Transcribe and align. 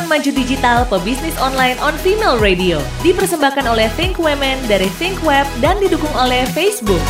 Perempuan 0.00 0.16
Maju 0.16 0.32
Digital 0.32 0.78
Pebisnis 0.88 1.36
Online 1.44 1.76
on 1.84 1.92
Female 2.00 2.40
Radio. 2.40 2.80
Dipersembahkan 3.04 3.68
oleh 3.68 3.84
Think 4.00 4.16
Women 4.16 4.56
dari 4.64 4.88
Think 4.96 5.20
Web 5.20 5.44
dan 5.60 5.76
didukung 5.76 6.08
oleh 6.16 6.48
Facebook. 6.56 7.04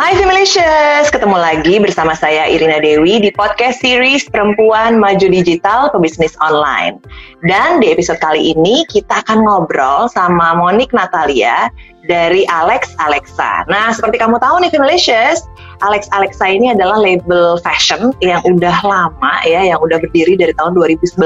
Hai 0.00 0.16
Femalicious, 0.16 1.12
ketemu 1.12 1.36
lagi 1.36 1.76
bersama 1.76 2.16
saya 2.16 2.48
Irina 2.48 2.80
Dewi 2.80 3.20
di 3.20 3.28
podcast 3.36 3.84
series 3.84 4.32
Perempuan 4.32 4.96
Maju 4.96 5.28
Digital 5.28 5.92
Pebisnis 5.92 6.32
Online. 6.40 6.96
Dan 7.44 7.84
di 7.84 7.92
episode 7.92 8.16
kali 8.24 8.56
ini 8.56 8.88
kita 8.88 9.20
akan 9.28 9.44
ngobrol 9.44 10.08
sama 10.08 10.56
Monik 10.56 10.96
Natalia 10.96 11.68
dari 12.08 12.48
Alex 12.48 12.96
Alexa. 12.96 13.68
Nah, 13.68 13.92
seperti 13.92 14.16
kamu 14.16 14.40
tahu 14.40 14.64
nih 14.64 14.72
Femalicious, 14.72 15.44
Alex 15.84 16.08
Alexa 16.12 16.46
ini 16.48 16.72
adalah 16.72 16.96
label 17.00 17.60
fashion 17.60 18.14
yang 18.24 18.40
udah 18.46 18.76
lama 18.84 19.34
ya, 19.44 19.74
yang 19.74 19.80
udah 19.80 20.00
berdiri 20.00 20.36
dari 20.36 20.52
tahun 20.56 20.72
2011 20.76 21.16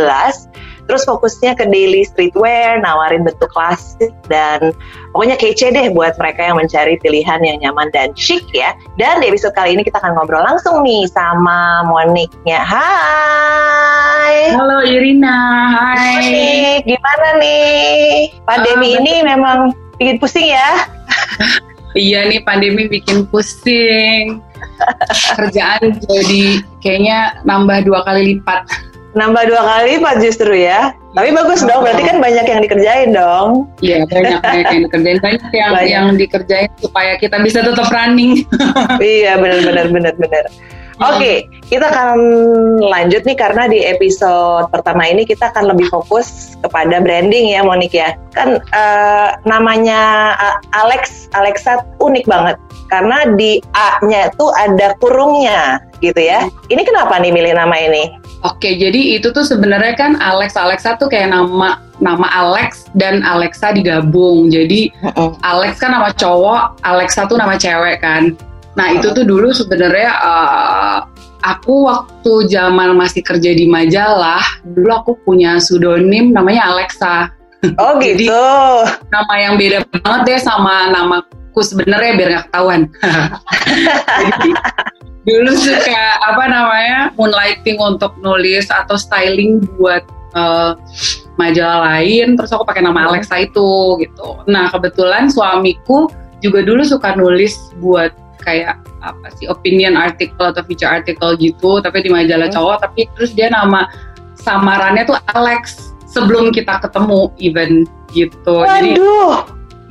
Terus 0.90 1.06
fokusnya 1.06 1.54
ke 1.54 1.70
daily 1.70 2.02
streetwear, 2.02 2.82
nawarin 2.82 3.22
bentuk 3.22 3.46
klasik 3.54 4.10
dan 4.26 4.74
pokoknya 5.14 5.38
kece 5.38 5.70
deh 5.70 5.86
buat 5.94 6.18
mereka 6.18 6.50
yang 6.50 6.58
mencari 6.58 6.98
pilihan 6.98 7.38
yang 7.46 7.62
nyaman 7.62 7.94
dan 7.94 8.10
chic 8.18 8.42
ya. 8.50 8.74
Dan 8.98 9.22
di 9.22 9.30
episode 9.30 9.54
kali 9.54 9.78
ini 9.78 9.86
kita 9.86 10.02
akan 10.02 10.18
ngobrol 10.18 10.42
langsung 10.42 10.82
nih 10.82 11.06
sama 11.06 11.86
Moniknya. 11.86 12.66
Hai. 12.66 14.50
Halo 14.50 14.82
Irina, 14.82 15.38
hai. 15.78 16.26
Monik, 16.26 16.80
gimana 16.90 17.28
nih? 17.38 18.34
Pandemi 18.42 18.88
uh, 18.90 18.98
ini 18.98 19.14
memang 19.22 19.70
bikin 19.94 20.18
pusing 20.18 20.50
ya? 20.50 20.90
iya 21.94 22.26
nih 22.26 22.40
pandemi 22.44 22.86
bikin 22.86 23.26
pusing. 23.28 24.42
Kerjaan 25.36 26.00
jadi 26.08 26.64
kayaknya 26.80 27.40
nambah 27.44 27.84
dua 27.86 28.04
kali 28.04 28.36
lipat. 28.36 28.64
Nambah 29.16 29.42
dua 29.50 29.62
kali 29.66 29.98
pak 29.98 30.22
justru 30.22 30.54
ya. 30.54 30.94
Tapi 31.10 31.34
bagus 31.34 31.66
dong, 31.66 31.82
berarti 31.82 32.06
kan 32.06 32.22
banyak 32.22 32.46
yang 32.46 32.60
dikerjain 32.62 33.10
dong. 33.10 33.66
Iya, 33.82 34.06
banyak, 34.06 34.38
banyak 34.46 34.66
yang 34.70 34.82
dikerjain. 34.86 35.18
Banyak 35.18 35.42
yang, 35.50 35.70
banyak. 35.74 35.90
yang 35.90 36.06
dikerjain 36.14 36.70
supaya 36.78 37.18
kita 37.18 37.42
bisa 37.42 37.66
tetap 37.66 37.90
running. 37.90 38.46
iya, 39.02 39.34
benar 39.34 39.58
benar 39.66 39.86
benar 39.90 40.14
benar. 40.14 40.44
Oke, 41.00 41.16
okay, 41.16 41.36
kita 41.72 41.88
akan 41.88 42.20
lanjut 42.76 43.24
nih 43.24 43.32
karena 43.32 43.64
di 43.72 43.80
episode 43.88 44.68
pertama 44.68 45.08
ini 45.08 45.24
kita 45.24 45.48
akan 45.48 45.72
lebih 45.72 45.88
fokus 45.88 46.52
kepada 46.60 47.00
branding 47.00 47.56
ya 47.56 47.64
Monik 47.64 47.96
ya. 47.96 48.20
Kan 48.36 48.60
uh, 48.60 49.28
namanya 49.48 50.36
Alex 50.76 51.32
Alexa 51.32 51.80
unik 52.04 52.28
banget 52.28 52.60
karena 52.92 53.32
di 53.32 53.64
A-nya 53.72 54.28
tuh 54.36 54.52
ada 54.52 54.92
kurungnya 55.00 55.80
gitu 56.04 56.20
ya. 56.20 56.52
Ini 56.68 56.84
kenapa 56.84 57.16
nih 57.16 57.32
milih 57.32 57.56
nama 57.56 57.80
ini? 57.80 58.12
Oke, 58.44 58.76
jadi 58.76 59.16
itu 59.16 59.32
tuh 59.32 59.48
sebenarnya 59.48 59.96
kan 59.96 60.20
Alex 60.20 60.52
Alexa 60.52 61.00
tuh 61.00 61.08
kayak 61.08 61.32
nama 61.32 61.80
nama 61.96 62.28
Alex 62.28 62.92
dan 62.92 63.24
Alexa 63.24 63.72
digabung. 63.72 64.52
Jadi. 64.52 64.92
Alex 65.44 65.80
kan 65.80 65.96
nama 65.96 66.12
cowok, 66.12 66.80
Alexa 66.84 67.24
tuh 67.24 67.40
nama 67.40 67.56
cewek 67.56 68.04
kan. 68.04 68.36
Nah, 68.78 68.86
itu 68.94 69.10
tuh 69.10 69.26
dulu 69.26 69.50
sebenarnya 69.50 70.10
uh, 70.22 70.98
aku 71.42 71.90
waktu 71.90 72.46
zaman 72.46 72.94
masih 72.94 73.22
kerja 73.26 73.50
di 73.50 73.66
majalah, 73.66 74.42
dulu 74.62 74.90
aku 74.94 75.12
punya 75.26 75.58
pseudonym 75.58 76.30
namanya 76.30 76.70
Alexa. 76.70 77.34
Oh 77.76 77.98
gitu. 78.00 78.24
Jadi, 78.24 78.32
nama 79.12 79.34
yang 79.36 79.54
beda 79.60 79.84
banget 79.90 80.20
deh 80.24 80.40
sama 80.40 80.88
namaku 80.88 81.60
sebenarnya 81.60 82.12
biar 82.16 82.28
gak 82.40 82.44
ketahuan. 82.48 82.80
Jadi, 84.24 84.50
dulu 85.28 85.52
suka 85.52 86.04
apa 86.24 86.44
namanya 86.48 87.12
moonlighting 87.20 87.76
untuk 87.76 88.16
nulis 88.24 88.64
atau 88.72 88.96
styling 88.96 89.60
buat 89.76 90.00
uh, 90.32 90.72
majalah 91.36 91.92
lain 91.92 92.36
terus 92.36 92.52
aku 92.52 92.64
pakai 92.64 92.84
nama 92.84 93.08
Alexa 93.08 93.36
itu 93.44 94.00
gitu 94.00 94.40
nah 94.48 94.72
kebetulan 94.72 95.28
suamiku 95.28 96.08
juga 96.40 96.64
dulu 96.64 96.80
suka 96.84 97.16
nulis 97.16 97.56
buat 97.84 98.12
kayak 98.42 98.80
apa 99.00 99.26
sih 99.38 99.46
opinion 99.46 99.94
article 99.96 100.50
atau 100.50 100.64
feature 100.64 100.90
article 100.90 101.36
gitu 101.36 101.80
tapi 101.84 102.04
di 102.04 102.10
majalah 102.10 102.48
hmm. 102.48 102.56
cowok 102.56 102.76
tapi 102.84 103.06
terus 103.16 103.32
dia 103.36 103.48
nama 103.52 103.88
samarannya 104.40 105.04
tuh 105.04 105.16
Alex 105.36 105.92
sebelum 106.08 106.50
kita 106.50 106.80
ketemu 106.82 107.30
even 107.38 107.86
gitu 108.10 108.64
Waduh. 108.66 108.74
jadi 108.74 108.92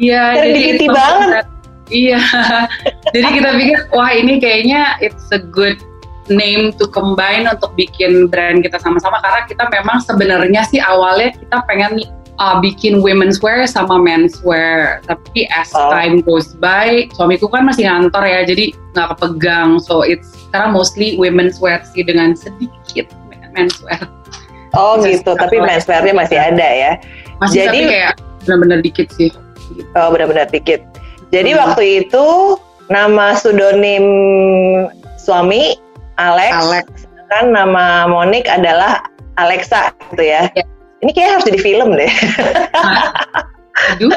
iya 0.02 0.24
jadi 0.36 0.88
banget 0.90 1.46
Iya. 1.90 2.22
Jadi 3.18 3.42
kita 3.42 3.50
pikir 3.58 3.78
wah 3.90 4.14
ini 4.14 4.38
kayaknya 4.38 5.02
it's 5.02 5.34
a 5.34 5.42
good 5.42 5.82
name 6.30 6.70
to 6.78 6.86
combine 6.86 7.50
untuk 7.50 7.74
bikin 7.74 8.30
brand 8.30 8.62
kita 8.62 8.78
sama-sama 8.78 9.18
karena 9.26 9.42
kita 9.50 9.66
memang 9.74 9.98
sebenarnya 10.06 10.62
sih 10.70 10.78
awalnya 10.78 11.34
kita 11.34 11.58
pengen 11.66 11.98
uh, 12.40 12.58
bikin 12.58 13.04
women's 13.04 13.44
wear 13.44 13.68
sama 13.68 14.00
men's 14.00 14.40
wear 14.42 15.04
tapi 15.06 15.46
as 15.54 15.70
oh. 15.76 15.92
time 15.92 16.24
goes 16.24 16.56
by 16.58 17.06
suamiku 17.14 17.52
kan 17.52 17.68
masih 17.68 17.86
ngantor 17.86 18.24
ya 18.26 18.48
jadi 18.48 18.74
nggak 18.96 19.08
kepegang 19.16 19.78
so 19.78 20.02
it's 20.02 20.34
sekarang 20.50 20.74
mostly 20.74 21.20
women's 21.20 21.60
wear 21.60 21.84
sih 21.94 22.02
dengan 22.02 22.34
sedikit 22.34 23.12
men's 23.54 23.78
wear 23.86 24.02
oh 24.74 24.98
Just 25.04 25.22
gitu 25.22 25.36
tapi 25.36 25.60
men's 25.62 25.86
wearnya 25.86 26.16
masih 26.16 26.40
ada 26.40 26.68
ya 26.68 26.92
masih 27.44 27.68
jadi 27.68 27.80
kayak 27.86 28.14
benar-benar 28.48 28.80
dikit 28.82 29.08
sih 29.14 29.30
oh 30.00 30.10
benar-benar 30.10 30.48
dikit 30.50 30.82
jadi 31.30 31.54
hmm. 31.54 31.60
waktu 31.62 31.84
itu 32.08 32.26
nama 32.90 33.38
pseudonym 33.38 34.06
suami 35.22 35.78
Alex, 36.20 36.52
Alex. 36.52 36.86
kan 37.32 37.56
nama 37.56 38.04
Monik 38.10 38.44
adalah 38.50 39.08
Alexa 39.40 39.96
gitu 40.12 40.26
ya. 40.28 40.52
ya. 40.52 40.68
Ini 41.00 41.12
kayak 41.16 41.30
harus 41.40 41.46
jadi 41.48 41.60
film 41.64 41.96
deh. 41.96 42.12
Aduh. 43.96 44.12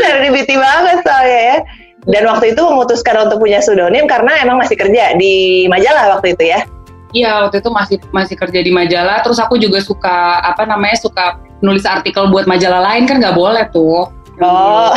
Serendipity 0.00 0.56
banget 0.56 1.04
soalnya 1.04 1.40
ya. 1.52 1.56
Dan 2.02 2.26
waktu 2.26 2.56
itu 2.56 2.62
memutuskan 2.64 3.14
untuk 3.28 3.38
punya 3.38 3.62
pseudonym 3.62 4.10
karena 4.10 4.34
emang 4.42 4.58
masih 4.58 4.74
kerja 4.74 5.14
di 5.14 5.66
majalah 5.70 6.18
waktu 6.18 6.34
itu 6.34 6.50
ya. 6.50 6.60
Iya 7.12 7.46
waktu 7.46 7.60
itu 7.60 7.70
masih 7.70 7.96
masih 8.10 8.34
kerja 8.40 8.60
di 8.64 8.72
majalah. 8.72 9.20
Terus 9.20 9.38
aku 9.38 9.60
juga 9.60 9.78
suka 9.84 10.40
apa 10.40 10.64
namanya 10.64 10.96
suka 10.98 11.38
nulis 11.60 11.84
artikel 11.84 12.32
buat 12.32 12.48
majalah 12.48 12.80
lain 12.90 13.04
kan 13.06 13.20
nggak 13.20 13.36
boleh 13.36 13.68
tuh. 13.70 14.08
Oh. 14.40 14.96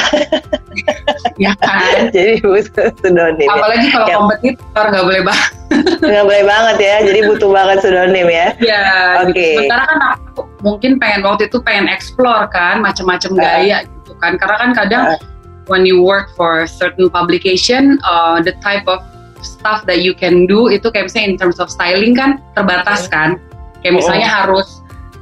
ya 1.43 1.51
kan. 1.59 2.07
Jadi 2.15 2.39
butuh 2.39 2.87
pseudonym. 2.95 3.43
Ya. 3.43 3.51
Apalagi 3.51 3.87
kalau 3.91 4.07
ya. 4.07 4.15
kompetitor 4.15 4.85
nggak 4.93 5.05
boleh 5.05 5.23
banget. 5.25 5.51
Nggak 6.05 6.25
boleh 6.29 6.43
banget 6.45 6.77
ya. 6.77 6.95
Jadi 7.03 7.19
butuh 7.25 7.49
banget 7.51 7.77
pseudonym 7.83 8.27
ya. 8.29 8.47
Iya. 8.61 8.85
Oke. 9.25 9.33
Okay. 9.33 9.35
Gitu. 9.35 9.59
Sementara 9.65 9.83
kan 9.89 9.99
aku 10.13 10.41
mungkin 10.63 10.91
pengen 11.01 11.21
waktu 11.25 11.43
itu 11.49 11.57
pengen 11.65 11.89
explore 11.89 12.45
kan 12.53 12.79
macam-macam 12.79 13.31
uh. 13.35 13.37
gaya 13.41 13.77
gitu 13.83 14.13
kan. 14.23 14.37
Karena 14.39 14.55
kan 14.61 14.69
kadang 14.77 15.03
uh. 15.17 15.19
when 15.67 15.83
you 15.83 15.99
work 15.99 16.31
for 16.37 16.63
certain 16.69 17.09
publication, 17.11 17.99
uh, 18.07 18.39
the 18.39 18.53
type 18.63 18.85
of 18.87 19.03
stuff 19.43 19.83
that 19.89 20.05
you 20.05 20.15
can 20.15 20.47
do 20.47 20.71
itu 20.71 20.87
kayak 20.93 21.11
misalnya 21.11 21.27
in 21.33 21.37
terms 21.37 21.57
of 21.59 21.67
styling 21.67 22.15
kan 22.15 22.39
terbatas 22.55 23.09
kan. 23.11 23.41
Kayak 23.83 24.05
misalnya 24.05 24.29
oh. 24.29 24.35
harus 24.45 24.67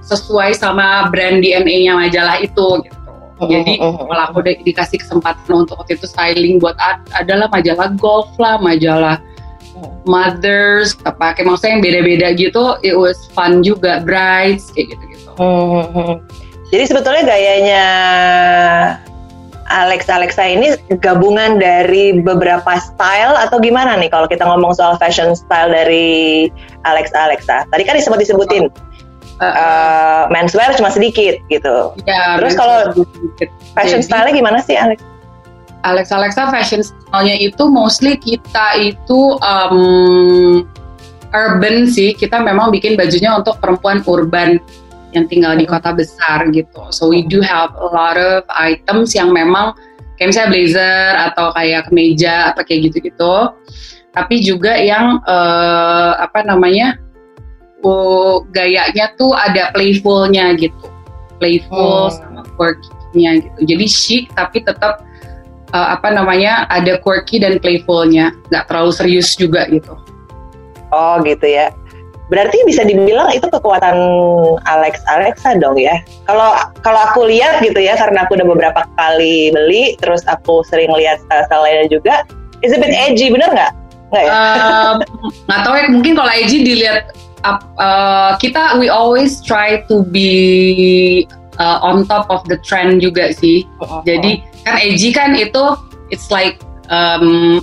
sesuai 0.03 0.59
sama 0.59 1.07
brand 1.09 1.40
DNA-nya 1.40 1.96
majalah 1.96 2.44
itu 2.44 2.84
gitu. 2.84 3.03
Jadi 3.49 3.73
kalau 3.79 4.23
aku 4.29 4.39
di, 4.45 4.53
dikasih 4.63 5.01
kesempatan 5.01 5.65
untuk 5.65 5.79
waktu 5.79 5.97
itu 5.97 6.07
styling 6.07 6.61
buat 6.61 6.77
ad, 6.79 7.01
adalah 7.17 7.47
majalah 7.51 7.91
golf 7.97 8.29
lah, 8.37 8.61
majalah 8.61 9.19
mothers, 10.05 10.95
apa 11.03 11.33
kayak 11.35 11.49
maksudnya 11.49 11.71
yang 11.79 11.83
beda-beda 11.83 12.27
gitu, 12.37 12.63
it 12.85 12.95
was 12.95 13.17
fun 13.33 13.65
juga, 13.65 13.99
brides 14.03 14.69
kayak 14.71 14.95
gitu-gitu. 14.95 15.33
Jadi 16.73 16.83
sebetulnya 16.89 17.23
gayanya 17.25 17.85
Alex 19.73 20.05
Alexa 20.11 20.43
ini 20.45 20.75
gabungan 21.01 21.57
dari 21.57 22.19
beberapa 22.21 22.77
style 22.77 23.33
atau 23.39 23.57
gimana 23.57 23.97
nih 23.97 24.11
kalau 24.11 24.29
kita 24.29 24.46
ngomong 24.46 24.75
soal 24.75 24.99
fashion 24.99 25.34
style 25.34 25.72
dari 25.72 26.49
Alex 26.85 27.09
Alexa? 27.16 27.66
Tadi 27.72 27.84
kan 27.87 27.97
disebut 27.97 28.19
disebutin. 28.22 28.69
Oh 28.69 28.92
uh, 29.41 30.30
menswear 30.30 30.76
cuma 30.78 30.94
sedikit 30.94 31.40
gitu. 31.50 31.96
Ya, 32.06 32.38
Terus 32.38 32.53
kalau 32.53 33.08
fashion 33.74 34.03
style 34.03 34.30
gimana 34.34 34.62
sih 34.62 34.78
Alex? 34.78 35.02
Alex 35.84 36.16
Alexa 36.16 36.47
fashion 36.47 36.82
style-nya 36.84 37.35
itu 37.44 37.64
mostly 37.68 38.16
kita 38.16 38.80
itu 38.80 39.35
um, 39.44 40.64
urban 41.35 41.90
sih. 41.90 42.16
Kita 42.16 42.40
memang 42.40 42.72
bikin 42.72 42.96
bajunya 42.96 43.35
untuk 43.35 43.59
perempuan 43.59 44.00
urban 44.08 44.64
yang 45.14 45.30
tinggal 45.30 45.53
di 45.59 45.68
kota 45.68 45.94
besar 45.94 46.50
gitu. 46.56 46.90
So 46.90 47.12
we 47.12 47.28
do 47.28 47.44
have 47.44 47.76
a 47.78 47.88
lot 47.91 48.18
of 48.18 48.47
items 48.50 49.14
yang 49.14 49.35
memang 49.35 49.78
kayak 50.18 50.34
misalnya 50.34 50.50
blazer 50.56 51.08
atau 51.32 51.46
kayak 51.53 51.91
kemeja 51.91 52.56
apa 52.56 52.64
kayak 52.66 52.90
gitu-gitu. 52.90 53.52
Tapi 54.14 54.46
juga 54.46 54.78
yang 54.78 55.20
uh, 55.26 56.16
apa 56.22 56.46
namanya 56.46 57.03
oh, 57.84 58.44
gayanya 58.52 59.12
tuh 59.20 59.35
ada 59.35 59.70
playfulnya 59.76 60.56
gitu 60.58 60.88
playful 61.38 62.08
oh. 62.08 62.12
sama 62.12 62.47
quirky-nya 62.56 63.44
gitu 63.44 63.59
jadi 63.76 63.85
chic 63.88 64.24
tapi 64.34 64.64
tetap 64.64 65.03
uh, 65.76 65.88
apa 65.94 66.12
namanya 66.12 66.66
ada 66.72 66.97
quirky 67.03 67.44
dan 67.44 67.59
playfulnya 67.59 68.32
nggak 68.50 68.66
terlalu 68.72 68.91
serius 68.96 69.35
juga 69.35 69.68
gitu 69.68 69.94
oh 70.96 71.16
gitu 71.22 71.46
ya 71.46 71.72
Berarti 72.32 72.56
bisa 72.64 72.88
dibilang 72.88 73.30
itu 73.35 73.44
kekuatan 73.46 73.94
Alex 74.64 75.03
Alexa 75.12 75.59
dong 75.59 75.76
ya. 75.76 76.00
Kalau 76.24 76.56
kalau 76.80 77.00
aku 77.12 77.28
lihat 77.28 77.59
gitu 77.62 77.78
ya, 77.78 78.00
karena 78.00 78.24
aku 78.24 78.40
udah 78.40 78.47
beberapa 78.47 78.82
kali 78.96 79.52
beli, 79.52 80.00
terus 80.00 80.24
aku 80.26 80.64
sering 80.64 80.90
lihat 80.96 81.20
style 81.28 81.62
lainnya 81.62 81.91
juga, 81.91 82.24
is 82.64 82.72
a 82.72 82.80
bit 82.80 82.90
edgy, 82.96 83.28
bener 83.28 83.52
nggak? 83.52 83.72
Nggak 84.09 84.24
ya? 84.24 84.32
Nggak 85.46 85.59
uh, 85.59 85.64
tahu 85.68 85.76
ya, 85.76 85.85
mungkin 85.91 86.14
kalau 86.16 86.32
edgy 86.32 86.58
dilihat 86.64 87.12
uh, 87.45 88.35
kita 88.40 88.79
we 88.79 88.87
always 88.87 89.43
try 89.43 89.84
to 89.87 90.03
be 90.09 91.28
uh, 91.59 91.79
on 91.84 92.07
top 92.07 92.29
of 92.31 92.43
the 92.47 92.57
trend 92.63 93.03
juga 93.03 93.35
sih. 93.35 93.67
Oh, 93.84 93.99
oh. 93.99 94.01
Jadi 94.07 94.41
kan 94.63 94.79
edgy 94.79 95.11
kan 95.11 95.35
itu 95.35 95.75
it's 96.09 96.31
like 96.31 96.59
um, 96.90 97.59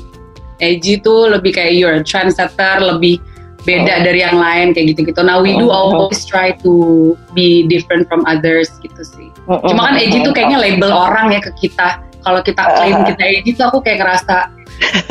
edgy 0.60 1.00
tuh 1.00 1.32
lebih 1.32 1.56
kayak 1.56 1.74
you're 1.74 1.96
a 1.96 2.04
trendsetter, 2.04 2.80
lebih 2.80 3.18
beda 3.64 4.00
oh. 4.00 4.02
dari 4.04 4.20
yang 4.24 4.36
lain 4.36 4.72
kayak 4.72 4.96
gitu-gitu. 4.96 5.20
Nah, 5.20 5.40
we 5.40 5.56
do 5.56 5.68
oh, 5.68 5.92
oh. 5.92 6.08
always 6.08 6.22
try 6.24 6.52
to 6.60 7.16
be 7.32 7.64
different 7.68 8.08
from 8.08 8.24
others 8.28 8.68
gitu 8.84 9.02
sih. 9.02 9.28
Oh, 9.48 9.60
Cuma 9.64 9.92
kan 9.92 9.96
edgy 9.98 10.22
tuh 10.22 10.32
kayaknya 10.32 10.60
label 10.60 10.92
orang 10.92 11.32
ya 11.34 11.40
ke 11.42 11.52
kita. 11.56 12.04
Kalau 12.20 12.44
kita 12.44 12.60
claim 12.76 13.00
kita 13.08 13.22
edgy 13.24 13.56
tuh 13.56 13.72
aku 13.72 13.80
kayak 13.80 14.04
ngerasa 14.04 14.52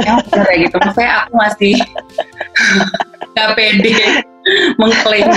ya 0.05 0.13
kayak 0.29 0.69
gitu. 0.69 0.75
Maksudnya 0.77 1.13
aku 1.25 1.33
masih 1.41 1.73
gak 3.37 3.49
pede 3.57 4.23
mengklaim 4.81 5.29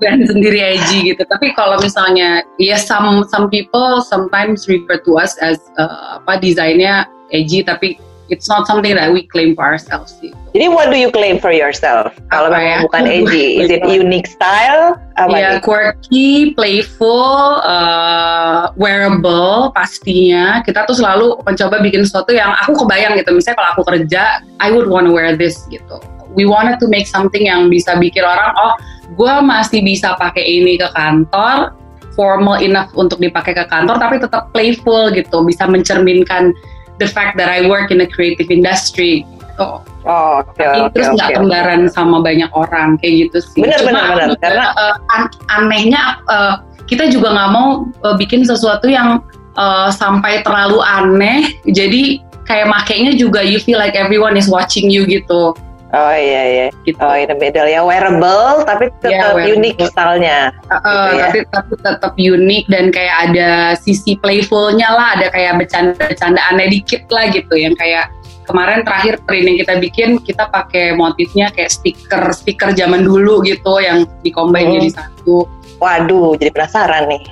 brand 0.00 0.22
sendiri 0.26 0.76
edgy 0.76 1.14
gitu. 1.14 1.22
Tapi 1.28 1.52
kalau 1.54 1.80
misalnya 1.80 2.44
ya 2.60 2.76
some 2.80 3.24
some 3.28 3.48
people 3.52 4.00
sometimes 4.04 4.66
refer 4.66 5.00
to 5.02 5.20
us 5.20 5.36
as 5.40 5.60
uh, 5.76 6.20
apa 6.20 6.40
desainnya 6.40 7.08
edgy 7.30 7.62
tapi 7.62 8.00
it's 8.30 8.48
not 8.48 8.66
something 8.66 8.94
that 8.94 9.12
we 9.12 9.26
claim 9.26 9.58
for 9.58 9.66
ourselves 9.66 10.14
sih. 10.22 10.30
Jadi 10.54 10.66
what 10.70 10.90
do 10.90 10.96
you 10.96 11.10
claim 11.10 11.42
for 11.42 11.50
yourself? 11.50 12.14
Kalau 12.30 12.50
memang 12.50 12.62
ya? 12.62 12.78
bukan 12.86 13.04
edgy, 13.06 13.46
is 13.62 13.68
it 13.70 13.82
unique 13.86 14.26
style? 14.30 14.98
Apa 15.18 15.36
yeah, 15.36 15.52
nih? 15.58 15.62
quirky, 15.62 16.54
playful, 16.54 17.60
uh, 17.66 18.70
wearable 18.78 19.74
pastinya. 19.74 20.62
Kita 20.62 20.86
tuh 20.86 20.96
selalu 20.96 21.42
mencoba 21.42 21.82
bikin 21.82 22.06
sesuatu 22.06 22.30
yang 22.32 22.54
aku 22.66 22.86
kebayang 22.86 23.18
gitu. 23.18 23.34
Misalnya 23.34 23.58
kalau 23.58 23.70
aku 23.78 23.82
kerja, 23.90 24.42
I 24.62 24.70
would 24.70 24.86
want 24.86 25.10
to 25.10 25.12
wear 25.12 25.34
this 25.34 25.66
gitu. 25.68 25.98
We 26.38 26.46
wanted 26.46 26.78
to 26.82 26.86
make 26.86 27.10
something 27.10 27.46
yang 27.46 27.70
bisa 27.70 27.98
bikin 27.98 28.22
orang, 28.22 28.54
oh, 28.54 28.74
gue 29.18 29.34
masih 29.42 29.82
bisa 29.82 30.14
pakai 30.14 30.42
ini 30.46 30.78
ke 30.78 30.88
kantor, 30.94 31.74
formal 32.14 32.58
enough 32.62 32.90
untuk 32.94 33.18
dipakai 33.18 33.54
ke 33.54 33.64
kantor, 33.66 33.98
tapi 33.98 34.22
tetap 34.22 34.50
playful 34.54 35.10
gitu, 35.10 35.42
bisa 35.42 35.66
mencerminkan 35.66 36.54
the 37.00 37.08
fact 37.08 37.34
that 37.40 37.48
I 37.48 37.66
work 37.66 37.90
in 37.90 38.04
a 38.04 38.08
creative 38.08 38.52
industry 38.52 39.26
gitu. 39.60 39.82
Oh, 40.08 40.40
okay, 40.40 40.64
Tapi 40.64 40.78
okay, 40.80 40.92
terus 40.96 41.08
nggak 41.16 41.28
okay, 41.28 41.36
kembaran 41.36 41.82
okay. 41.84 41.92
sama 41.92 42.16
banyak 42.24 42.50
orang 42.56 42.96
kayak 43.00 43.28
gitu 43.28 43.38
sih. 43.44 43.60
Benar 43.60 43.80
benar 43.84 44.02
benar. 44.16 44.28
Karena 44.40 44.66
uh, 44.72 44.96
an 45.12 45.22
anehnya 45.52 46.02
uh, 46.32 46.54
kita 46.88 47.12
juga 47.12 47.36
nggak 47.36 47.50
mau 47.52 47.68
uh, 48.00 48.16
bikin 48.16 48.48
sesuatu 48.48 48.88
yang 48.88 49.20
uh, 49.60 49.92
sampai 49.92 50.40
terlalu 50.40 50.80
aneh. 50.80 51.52
Jadi 51.68 52.24
kayak 52.48 52.72
makainya 52.72 53.12
juga 53.14 53.44
you 53.44 53.60
feel 53.60 53.76
like 53.76 53.92
everyone 53.92 54.40
is 54.40 54.48
watching 54.48 54.88
you 54.88 55.04
gitu. 55.04 55.52
Oh 55.90 56.14
iya 56.14 56.42
iya. 56.46 56.66
Gitu. 56.86 57.02
Oh 57.02 57.14
the 57.18 57.34
middle 57.34 57.66
ya 57.66 57.82
wearable 57.82 58.62
tapi 58.62 58.94
tetap 59.02 59.34
yeah, 59.34 59.50
unik 59.50 59.74
stylenya. 59.90 60.54
Uh, 60.70 60.74
uh, 60.78 60.78
gitu 60.86 61.10
ya. 61.18 61.26
Tapi 61.26 61.38
tapi 61.50 61.72
tetap 61.82 62.12
unik 62.14 62.64
dan 62.70 62.84
kayak 62.94 63.16
ada 63.30 63.50
sisi 63.74 64.14
playfulnya 64.22 64.86
lah, 64.86 65.18
ada 65.18 65.26
kayak 65.34 65.58
bercanda-bercanda 65.58 66.40
aneh 66.54 66.70
dikit 66.70 67.02
lah 67.10 67.26
gitu 67.34 67.54
yang 67.58 67.74
kayak 67.74 68.06
kemarin 68.46 68.86
terakhir 68.86 69.18
print 69.26 69.46
yang 69.46 69.58
kita 69.62 69.74
bikin 69.78 70.08
kita 70.22 70.46
pakai 70.50 70.94
motifnya 70.94 71.50
kayak 71.54 71.70
stiker 71.70 72.34
stiker 72.34 72.70
zaman 72.74 73.02
dulu 73.02 73.42
gitu 73.42 73.82
yang 73.82 74.06
dikombin 74.22 74.70
oh. 74.70 74.72
jadi 74.78 74.88
satu. 74.94 75.36
Waduh, 75.82 76.38
jadi 76.38 76.54
penasaran 76.54 77.10
nih. 77.10 77.22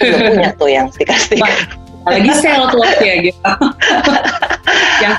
Belum 0.00 0.18
punya 0.38 0.50
tuh 0.54 0.70
yang 0.70 0.86
stiker-stiker. 0.92 1.50
Lagi 2.08 2.30
sale 2.40 2.64
tuh 2.72 2.84
ya 3.02 3.14
gitu. 3.26 3.42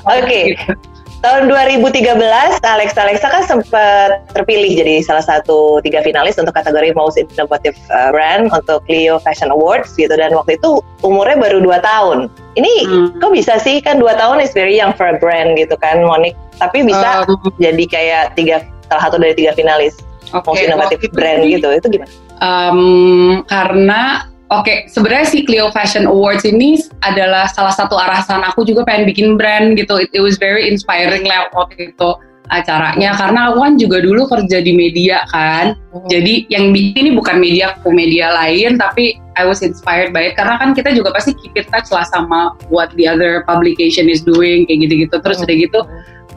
Oke. 0.09 0.21
Okay. 0.25 0.43
Gitu. 0.55 0.88
Tahun 1.19 1.51
2013, 1.51 2.15
Alexa 2.63 2.99
Alexa 3.03 3.27
kan 3.27 3.43
sempat 3.43 4.23
terpilih 4.31 4.71
jadi 4.71 5.03
salah 5.03 5.19
satu 5.19 5.83
tiga 5.83 5.99
finalis 5.99 6.39
untuk 6.39 6.55
kategori 6.55 6.95
Most 6.95 7.19
Innovative 7.19 7.75
uh, 7.91 8.15
Brand 8.15 8.47
untuk 8.55 8.79
Clio 8.87 9.19
Fashion 9.19 9.51
Awards 9.51 9.99
gitu 9.99 10.15
dan 10.15 10.31
waktu 10.31 10.55
itu 10.55 10.79
umurnya 11.03 11.35
baru 11.35 11.59
dua 11.59 11.83
tahun. 11.83 12.31
Ini 12.55 12.71
hmm. 12.87 13.07
kok 13.19 13.35
bisa 13.35 13.59
sih 13.59 13.83
kan 13.83 13.99
dua 13.99 14.15
tahun 14.15 14.39
is 14.39 14.55
very 14.55 14.79
young 14.79 14.95
for 14.95 15.11
a 15.11 15.19
brand 15.19 15.59
gitu 15.59 15.75
kan, 15.75 15.99
Monik. 16.07 16.39
Tapi 16.55 16.87
bisa 16.87 17.27
um, 17.27 17.51
jadi 17.59 17.83
kayak 17.83 18.23
tiga 18.39 18.63
salah 18.87 19.11
satu 19.11 19.19
dari 19.19 19.35
tiga 19.35 19.51
finalis 19.51 19.99
okay, 20.31 20.39
Most 20.47 20.63
Innovative 20.63 21.11
Brand 21.11 21.43
gitu. 21.43 21.67
Itu 21.67 21.87
gimana? 21.91 22.11
Um, 22.39 23.43
karena 23.51 24.23
Oke, 24.49 24.65
okay, 24.65 24.77
sebenarnya 24.89 25.29
si 25.29 25.45
Clio 25.45 25.69
Fashion 25.69 26.09
Awards 26.09 26.41
ini 26.41 26.81
adalah 27.05 27.45
salah 27.53 27.69
satu 27.69 27.93
arahan 27.93 28.41
aku 28.41 28.65
juga 28.65 28.81
pengen 28.81 29.05
bikin 29.05 29.37
brand 29.37 29.77
gitu. 29.77 30.01
It, 30.01 30.09
it 30.09 30.25
was 30.25 30.41
very 30.41 30.65
inspiring 30.65 31.21
lah 31.21 31.53
waktu 31.53 31.93
itu 31.93 32.09
acaranya 32.49 33.13
karena 33.13 33.53
aku 33.53 33.61
kan 33.61 33.73
juga 33.77 34.01
dulu 34.01 34.25
kerja 34.25 34.57
di 34.65 34.73
media 34.73 35.21
kan. 35.29 35.77
Hmm. 35.93 36.09
Jadi 36.09 36.49
yang 36.49 36.73
bikin 36.73 36.97
ini 36.97 37.11
bukan 37.13 37.37
media 37.37 37.77
aku 37.77 37.93
media 37.93 38.33
lain 38.33 38.81
tapi 38.81 39.21
I 39.37 39.45
was 39.45 39.61
inspired 39.61 40.17
by 40.17 40.33
it 40.33 40.35
karena 40.35 40.57
kan 40.57 40.73
kita 40.73 40.97
juga 40.97 41.13
pasti 41.13 41.37
keep 41.37 41.53
in 41.53 41.69
touch 41.69 41.93
lah 41.93 42.09
sama 42.09 42.57
what 42.73 42.89
the 42.97 43.05
other 43.05 43.45
publication 43.45 44.09
is 44.09 44.25
doing 44.25 44.65
kayak 44.65 44.89
gitu-gitu. 44.89 45.15
Terus 45.21 45.37
hmm. 45.39 45.45
udah 45.45 45.55
gitu 45.61 45.79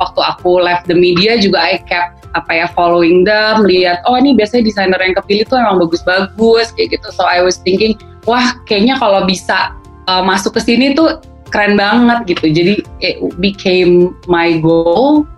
waktu 0.02 0.20
aku 0.20 0.58
left 0.58 0.90
the 0.90 0.96
media 0.99 1.38
juga 1.38 1.62
I 1.62 1.78
kept 1.87 2.26
apa 2.32 2.50
ya 2.50 2.66
following 2.72 3.22
them 3.22 3.62
lihat 3.62 4.02
oh 4.08 4.19
ini 4.19 4.34
biasanya 4.34 4.66
desainer 4.66 4.99
yang 4.99 5.14
kepilih 5.14 5.44
tuh 5.46 5.60
emang 5.60 5.78
bagus-bagus 5.78 6.75
kayak 6.75 6.99
gitu. 6.99 7.08
So 7.14 7.22
I 7.22 7.44
was 7.44 7.62
thinking 7.62 7.94
wah 8.26 8.58
kayaknya 8.66 8.99
kalau 8.99 9.22
bisa 9.28 9.76
uh, 10.10 10.25
masuk 10.25 10.58
ke 10.58 10.60
sini 10.64 10.99
tuh 10.99 11.22
keren 11.52 11.76
banget 11.76 12.37
gitu. 12.37 12.49
Jadi 12.50 12.75
it 13.04 13.20
became 13.38 14.16
my 14.25 14.58
goal 14.58 15.28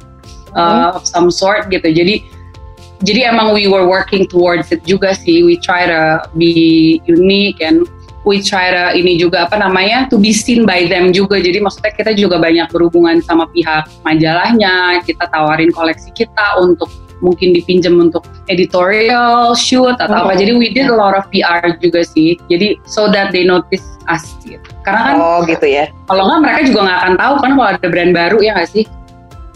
uh, 0.55 0.95
of 0.95 1.03
some 1.05 1.29
sort 1.29 1.69
gitu. 1.69 1.91
Jadi 1.91 2.23
jadi 3.03 3.35
emang 3.35 3.53
we 3.53 3.67
were 3.67 3.85
working 3.85 4.25
towards 4.25 4.71
it 4.71 4.81
juga 4.87 5.13
sih. 5.19 5.43
We 5.43 5.59
try 5.59 5.85
to 5.91 6.25
be 6.39 7.03
unique 7.05 7.59
and 7.61 7.85
we 8.25 8.41
try 8.41 8.73
to 8.73 8.97
ini 8.97 9.21
juga 9.21 9.47
apa 9.47 9.61
namanya 9.61 10.09
to 10.09 10.17
be 10.17 10.33
seen 10.33 10.65
by 10.65 10.89
them 10.89 11.13
juga. 11.13 11.39
Jadi 11.41 11.61
maksudnya 11.61 11.93
kita 11.93 12.13
juga 12.17 12.41
banyak 12.41 12.69
berhubungan 12.73 13.21
sama 13.25 13.49
pihak 13.53 13.89
majalahnya 14.03 15.01
kita 15.05 15.29
tawarin 15.31 15.71
koleksi 15.71 16.11
kita 16.17 16.59
untuk 16.61 16.89
mungkin 17.23 17.57
dipinjam 17.57 17.97
untuk 17.97 18.27
editorial 18.53 19.57
shoot 19.57 19.97
atau 19.97 20.13
oh, 20.13 20.23
apa 20.29 20.37
jadi 20.37 20.53
we 20.59 20.69
did 20.75 20.91
a 20.91 20.97
lot 20.97 21.17
of 21.17 21.25
PR 21.31 21.77
juga 21.79 22.03
sih. 22.05 22.37
Jadi 22.51 22.81
so 22.89 23.09
that 23.13 23.31
they 23.31 23.47
notice 23.47 23.85
us 24.11 24.37
gitu. 24.45 24.61
Karena 24.83 25.01
kan 25.13 25.15
oh 25.21 25.41
gitu 25.49 25.65
ya. 25.65 25.89
kalau 26.09 26.29
nggak 26.29 26.41
mereka 26.45 26.61
juga 26.69 26.81
nggak 26.89 26.99
akan 27.01 27.15
tahu 27.17 27.35
kan 27.41 27.51
kalau 27.57 27.69
ada 27.73 27.87
brand 27.89 28.13
baru 28.13 28.39
ya 28.41 28.53
nggak 28.59 28.71
sih? 28.73 28.85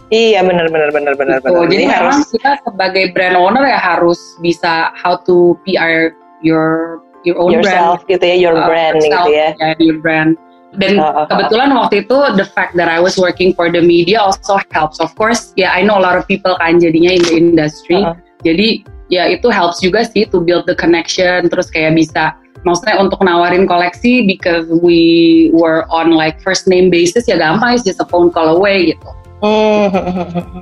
Iya 0.09 0.41
benar 0.41 0.73
benar 0.73 0.89
benar 0.89 1.15
benar 1.21 1.37
gitu. 1.45 1.53
benar. 1.53 1.69
Jadi, 1.69 1.85
Jadi 1.85 1.85
harus 1.93 2.19
kita 2.33 2.51
sebagai 2.65 3.05
brand 3.13 3.37
owner 3.37 3.65
ya 3.69 3.77
harus 3.77 4.41
bisa 4.41 4.89
how 4.97 5.21
to 5.29 5.53
PR 5.69 6.17
your 6.41 7.01
your 7.25 7.39
own 7.39 7.51
yourself 7.55 8.05
brand 8.05 8.11
gitu 8.11 8.25
ya 8.25 8.37
your 8.37 8.57
uh, 8.57 8.67
brand 8.67 8.99
yourself, 9.01 9.27
gitu 9.27 9.31
ya. 9.35 9.49
yeah, 9.59 9.75
your 9.79 9.99
brand. 9.99 10.39
Dan 10.77 11.01
uh, 11.01 11.25
uh, 11.25 11.27
kebetulan 11.27 11.73
waktu 11.73 12.05
itu 12.05 12.17
the 12.37 12.45
fact 12.45 12.77
that 12.77 12.93
I 12.93 13.01
was 13.01 13.17
working 13.17 13.57
for 13.57 13.73
the 13.73 13.81
media 13.81 14.21
also 14.21 14.61
helps. 14.71 15.01
Of 15.01 15.17
course 15.17 15.57
ya 15.57 15.69
yeah, 15.69 15.71
I 15.73 15.83
know 15.83 15.97
a 15.97 16.05
lot 16.05 16.21
of 16.21 16.29
people 16.29 16.55
kan 16.61 16.79
jadinya 16.79 17.17
in 17.17 17.23
the 17.25 17.35
industry. 17.35 18.05
Uh, 18.05 18.15
jadi 18.45 18.85
ya 19.09 19.33
itu 19.33 19.49
helps 19.49 19.81
juga 19.81 20.05
sih 20.05 20.29
to 20.29 20.45
build 20.45 20.69
the 20.69 20.77
connection 20.77 21.49
terus 21.49 21.73
kayak 21.73 21.97
bisa 21.97 22.37
maksudnya 22.63 23.01
untuk 23.01 23.21
nawarin 23.25 23.65
koleksi 23.65 24.29
because 24.29 24.69
we 24.85 25.49
were 25.57 25.89
on 25.89 26.13
like 26.13 26.37
first 26.45 26.69
name 26.69 26.93
basis 26.93 27.25
ya 27.25 27.41
gampang 27.41 27.75
it's 27.75 27.85
just 27.87 28.03
a 28.03 28.07
phone 28.07 28.29
call 28.29 28.53
away 28.53 28.93
gitu. 28.93 29.09
Hmm, 29.41 29.89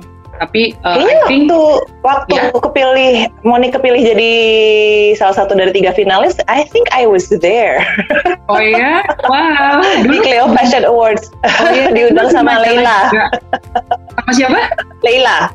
tapi 0.37 0.77
uh, 0.85 0.95
Kayaknya 0.97 1.17
I 1.17 1.27
think, 1.27 1.43
waktu 1.49 1.61
waktu 2.05 2.33
yeah. 2.37 2.49
kepilih 2.53 3.13
Moni 3.43 3.67
kepilih 3.73 4.01
jadi 4.01 4.33
salah 5.17 5.35
satu 5.43 5.57
dari 5.57 5.73
tiga 5.73 5.91
finalis, 5.93 6.37
I 6.47 6.65
think 6.69 6.87
I 6.93 7.05
was 7.09 7.29
there. 7.29 7.83
Oh 8.47 8.63
iya, 8.63 9.03
wow. 9.27 9.83
Dulu, 10.07 10.15
Di 10.15 10.17
Cleo 10.23 10.47
Fashion 10.55 10.87
Awards 10.87 11.27
oh, 11.43 11.67
iya. 11.67 11.91
diundang 11.95 12.31
sama 12.31 12.63
Leila. 12.63 13.11
Sama 13.11 14.31
siapa? 14.31 14.71
Leila. 15.03 15.51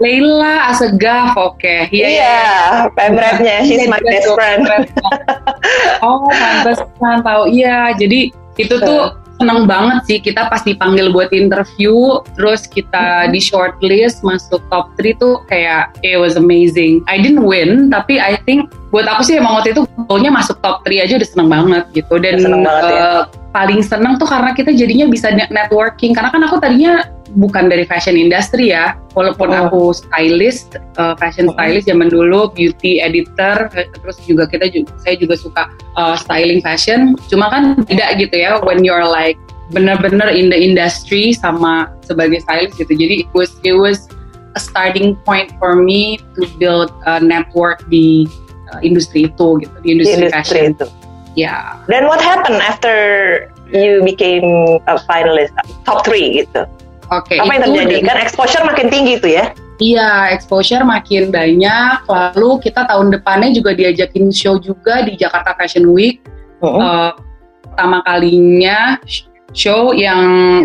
Leila 0.00 0.72
Asegaf, 0.72 1.36
oke. 1.36 1.60
Okay. 1.60 1.92
Iya, 1.92 2.08
yeah, 2.08 2.12
yeah. 2.16 2.88
pemretnya, 2.96 3.68
she's 3.68 3.84
my 3.84 4.00
best 4.00 4.32
friend. 4.32 4.64
oh, 6.00 6.24
pantesan 6.64 7.20
tahu. 7.20 7.52
Iya, 7.52 8.00
jadi 8.00 8.32
itu 8.56 8.74
tuh 8.80 9.12
seneng 9.42 9.66
banget 9.66 9.98
sih. 10.06 10.18
Kita 10.22 10.46
pas 10.46 10.62
dipanggil 10.62 11.10
buat 11.10 11.34
interview 11.34 12.22
terus 12.38 12.70
kita 12.70 13.26
di 13.34 13.42
shortlist 13.42 14.22
masuk 14.22 14.62
top 14.70 14.94
3 14.96 15.18
tuh 15.18 15.42
kayak 15.50 15.90
it 16.06 16.14
was 16.22 16.38
amazing. 16.38 17.02
I 17.10 17.18
didn't 17.18 17.42
win 17.42 17.90
tapi 17.90 18.22
I 18.22 18.38
think 18.46 18.70
buat 18.94 19.10
aku 19.10 19.26
sih 19.26 19.42
emang 19.42 19.58
waktu 19.58 19.74
itu 19.74 19.82
goalnya 20.06 20.30
masuk 20.30 20.62
top 20.62 20.86
3 20.86 21.02
aja 21.02 21.18
udah 21.18 21.28
seneng 21.28 21.48
banget 21.50 21.84
gitu. 21.90 22.14
Dan 22.22 22.38
seneng 22.38 22.62
banget, 22.62 22.84
ya. 22.94 23.02
uh, 23.02 23.22
paling 23.50 23.82
seneng 23.82 24.16
tuh 24.22 24.30
karena 24.30 24.54
kita 24.54 24.70
jadinya 24.70 25.10
bisa 25.10 25.34
networking. 25.50 26.14
Karena 26.14 26.30
kan 26.30 26.42
aku 26.46 26.56
tadinya 26.62 27.02
bukan 27.36 27.72
dari 27.72 27.88
fashion 27.88 28.16
industry 28.16 28.72
ya, 28.72 28.96
walaupun 29.16 29.52
oh. 29.52 29.68
aku 29.68 29.82
stylist, 29.96 30.76
uh, 31.00 31.16
fashion 31.16 31.48
oh. 31.48 31.54
stylist 31.56 31.88
zaman 31.88 32.12
dulu, 32.12 32.52
beauty 32.52 33.00
editor, 33.00 33.68
terus 33.72 34.16
juga 34.28 34.44
kita 34.48 34.68
juga 34.68 34.92
saya 35.00 35.16
juga 35.16 35.34
suka 35.36 35.62
uh, 35.96 36.16
styling 36.16 36.60
fashion. 36.60 37.16
Cuma 37.32 37.48
kan 37.48 37.80
tidak 37.88 38.20
gitu 38.20 38.36
ya, 38.36 38.60
when 38.60 38.84
you're 38.84 39.06
like 39.06 39.40
benar-benar 39.72 40.28
in 40.28 40.52
the 40.52 40.58
industry 40.58 41.32
sama 41.32 41.88
sebagai 42.04 42.44
stylist 42.44 42.76
gitu. 42.76 42.92
Jadi 42.92 43.24
it 43.24 43.30
was 43.32 43.56
it 43.64 43.72
was 43.72 44.08
a 44.52 44.60
starting 44.60 45.16
point 45.24 45.48
for 45.56 45.72
me 45.72 46.20
to 46.36 46.44
build 46.60 46.92
a 47.08 47.16
network 47.24 47.80
di 47.88 48.28
uh, 48.72 48.80
industri 48.84 49.32
itu 49.32 49.64
gitu, 49.64 49.76
di 49.80 49.88
industri, 49.96 50.28
industri 50.28 50.36
fashion. 50.36 50.64
Itu. 50.76 50.86
Ya. 51.32 51.48
Yeah. 51.48 51.64
Then 51.88 52.04
what 52.04 52.20
happened 52.20 52.60
after 52.60 52.92
you 53.72 54.04
became 54.04 54.76
a 54.84 55.00
finalist 55.08 55.56
top 55.88 56.04
three 56.04 56.44
gitu? 56.44 56.68
Oke. 57.12 57.36
Okay, 57.36 57.38
Apa 57.44 57.52
yang 57.60 57.62
terjadi? 57.68 57.96
Kan 58.08 58.18
exposure 58.18 58.64
makin 58.64 58.88
tinggi 58.88 59.20
tuh 59.20 59.30
ya? 59.36 59.44
Iya, 59.82 60.32
exposure 60.32 60.84
makin 60.86 61.28
banyak. 61.28 62.08
Lalu 62.08 62.50
kita 62.64 62.88
tahun 62.88 63.12
depannya 63.12 63.52
juga 63.52 63.76
diajakin 63.76 64.32
show 64.32 64.56
juga 64.56 65.04
di 65.04 65.18
Jakarta 65.20 65.52
Fashion 65.60 65.92
Week. 65.92 66.24
Uh 66.62 66.64
-huh. 66.64 66.80
uh, 66.80 67.10
pertama 67.66 67.98
kalinya 68.06 68.96
show 69.52 69.92
yang 69.92 70.22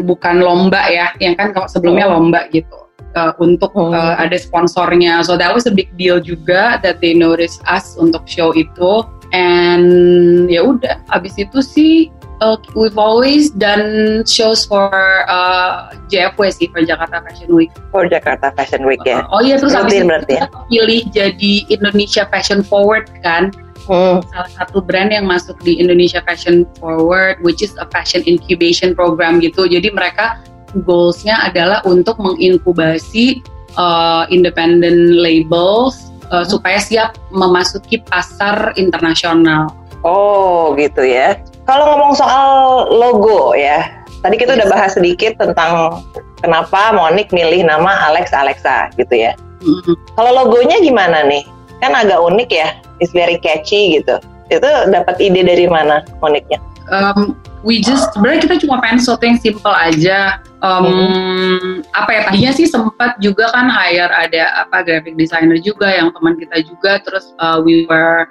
bukan 0.08 0.40
lomba 0.40 0.88
ya, 0.88 1.12
yang 1.20 1.36
kan 1.36 1.52
sebelumnya 1.68 2.08
uh 2.08 2.16
-huh. 2.16 2.18
lomba 2.24 2.42
gitu. 2.56 2.88
Uh, 3.18 3.34
untuk 3.42 3.74
uh, 3.74 3.90
uh, 3.98 4.14
ada 4.22 4.38
sponsornya, 4.38 5.26
so 5.26 5.34
that 5.34 5.50
was 5.50 5.66
a 5.66 5.74
big 5.74 5.90
deal 5.98 6.22
juga 6.22 6.78
that 6.86 7.02
they 7.02 7.18
notice 7.18 7.58
us 7.66 7.98
untuk 7.98 8.22
show 8.30 8.54
itu. 8.54 9.02
And 9.34 10.46
ya 10.48 10.62
udah, 10.64 11.02
abis 11.12 11.36
itu 11.42 11.60
sih 11.60 11.94
uh, 12.42 12.58
we've 12.76 12.98
always 12.98 13.50
done 13.50 14.24
shows 14.26 14.66
for 14.66 14.90
uh, 15.30 15.94
JFW 16.10 16.52
sih 16.54 16.68
for 16.70 16.82
Jakarta 16.86 17.24
Fashion 17.26 17.50
Week. 17.54 17.72
For 17.90 18.06
Jakarta 18.06 18.54
Fashion 18.54 18.86
Week 18.86 19.02
ya. 19.06 19.26
Uh, 19.26 19.38
oh 19.38 19.42
iya 19.42 19.58
terus 19.58 19.74
habis 19.74 20.02
itu 20.02 20.34
ya? 20.34 20.46
pilih 20.70 21.02
jadi 21.14 21.54
Indonesia 21.72 22.24
Fashion 22.30 22.62
Forward 22.62 23.10
kan. 23.22 23.54
Hmm. 23.88 24.20
Salah 24.36 24.52
satu 24.52 24.84
brand 24.84 25.16
yang 25.16 25.24
masuk 25.24 25.56
di 25.64 25.80
Indonesia 25.80 26.20
Fashion 26.28 26.68
Forward, 26.76 27.40
which 27.40 27.64
is 27.64 27.72
a 27.80 27.88
fashion 27.88 28.20
incubation 28.28 28.92
program 28.92 29.40
gitu. 29.40 29.64
Jadi 29.64 29.96
mereka 29.96 30.44
goalsnya 30.84 31.40
adalah 31.48 31.80
untuk 31.88 32.20
menginkubasi 32.20 33.40
uh, 33.80 34.28
independent 34.28 35.16
labels 35.16 36.12
uh, 36.36 36.44
hmm. 36.44 36.52
supaya 36.52 36.80
siap 36.84 37.16
memasuki 37.32 38.04
pasar 38.04 38.76
internasional. 38.76 39.72
Oh 40.08 40.72
gitu 40.80 41.04
ya. 41.04 41.36
Kalau 41.68 41.84
ngomong 41.84 42.16
soal 42.16 42.48
logo 42.88 43.52
ya, 43.52 44.08
tadi 44.24 44.40
kita 44.40 44.56
yes. 44.56 44.64
udah 44.64 44.68
bahas 44.72 44.92
sedikit 44.96 45.36
tentang 45.36 46.00
kenapa 46.40 46.96
Monik 46.96 47.36
milih 47.36 47.68
nama 47.68 48.08
Alex 48.08 48.32
Alexa 48.32 48.88
gitu 48.96 49.12
ya. 49.12 49.36
Mm-hmm. 49.68 49.96
Kalau 50.16 50.32
logonya 50.32 50.80
gimana 50.80 51.28
nih? 51.28 51.44
Kan 51.84 51.92
agak 51.92 52.24
unik 52.24 52.50
ya, 52.56 52.80
it's 53.04 53.12
very 53.12 53.36
catchy 53.36 54.00
gitu. 54.00 54.16
Itu 54.48 54.64
dapat 54.88 55.20
ide 55.20 55.44
dari 55.44 55.68
mana 55.68 56.08
Moniknya? 56.24 56.64
Um, 56.88 57.36
we 57.68 57.84
just 57.84 58.16
sebenarnya 58.16 58.48
kita 58.48 58.56
cuma 58.64 58.80
pengen 58.80 59.04
sesuatu 59.04 59.28
yang 59.28 59.40
simple 59.44 59.76
aja. 59.76 60.40
Um, 60.64 60.88
hmm. 60.88 61.84
Apa 61.92 62.10
ya 62.16 62.22
tadinya 62.32 62.52
sih 62.56 62.66
sempat 62.66 63.20
juga 63.20 63.52
kan 63.52 63.68
hire 63.68 64.10
ada 64.10 64.64
apa 64.64 64.88
graphic 64.88 65.20
designer 65.20 65.60
juga 65.60 65.92
yang 65.92 66.16
teman 66.16 66.40
kita 66.40 66.64
juga. 66.64 67.04
Terus 67.04 67.36
uh, 67.44 67.60
we 67.60 67.84
were 67.92 68.26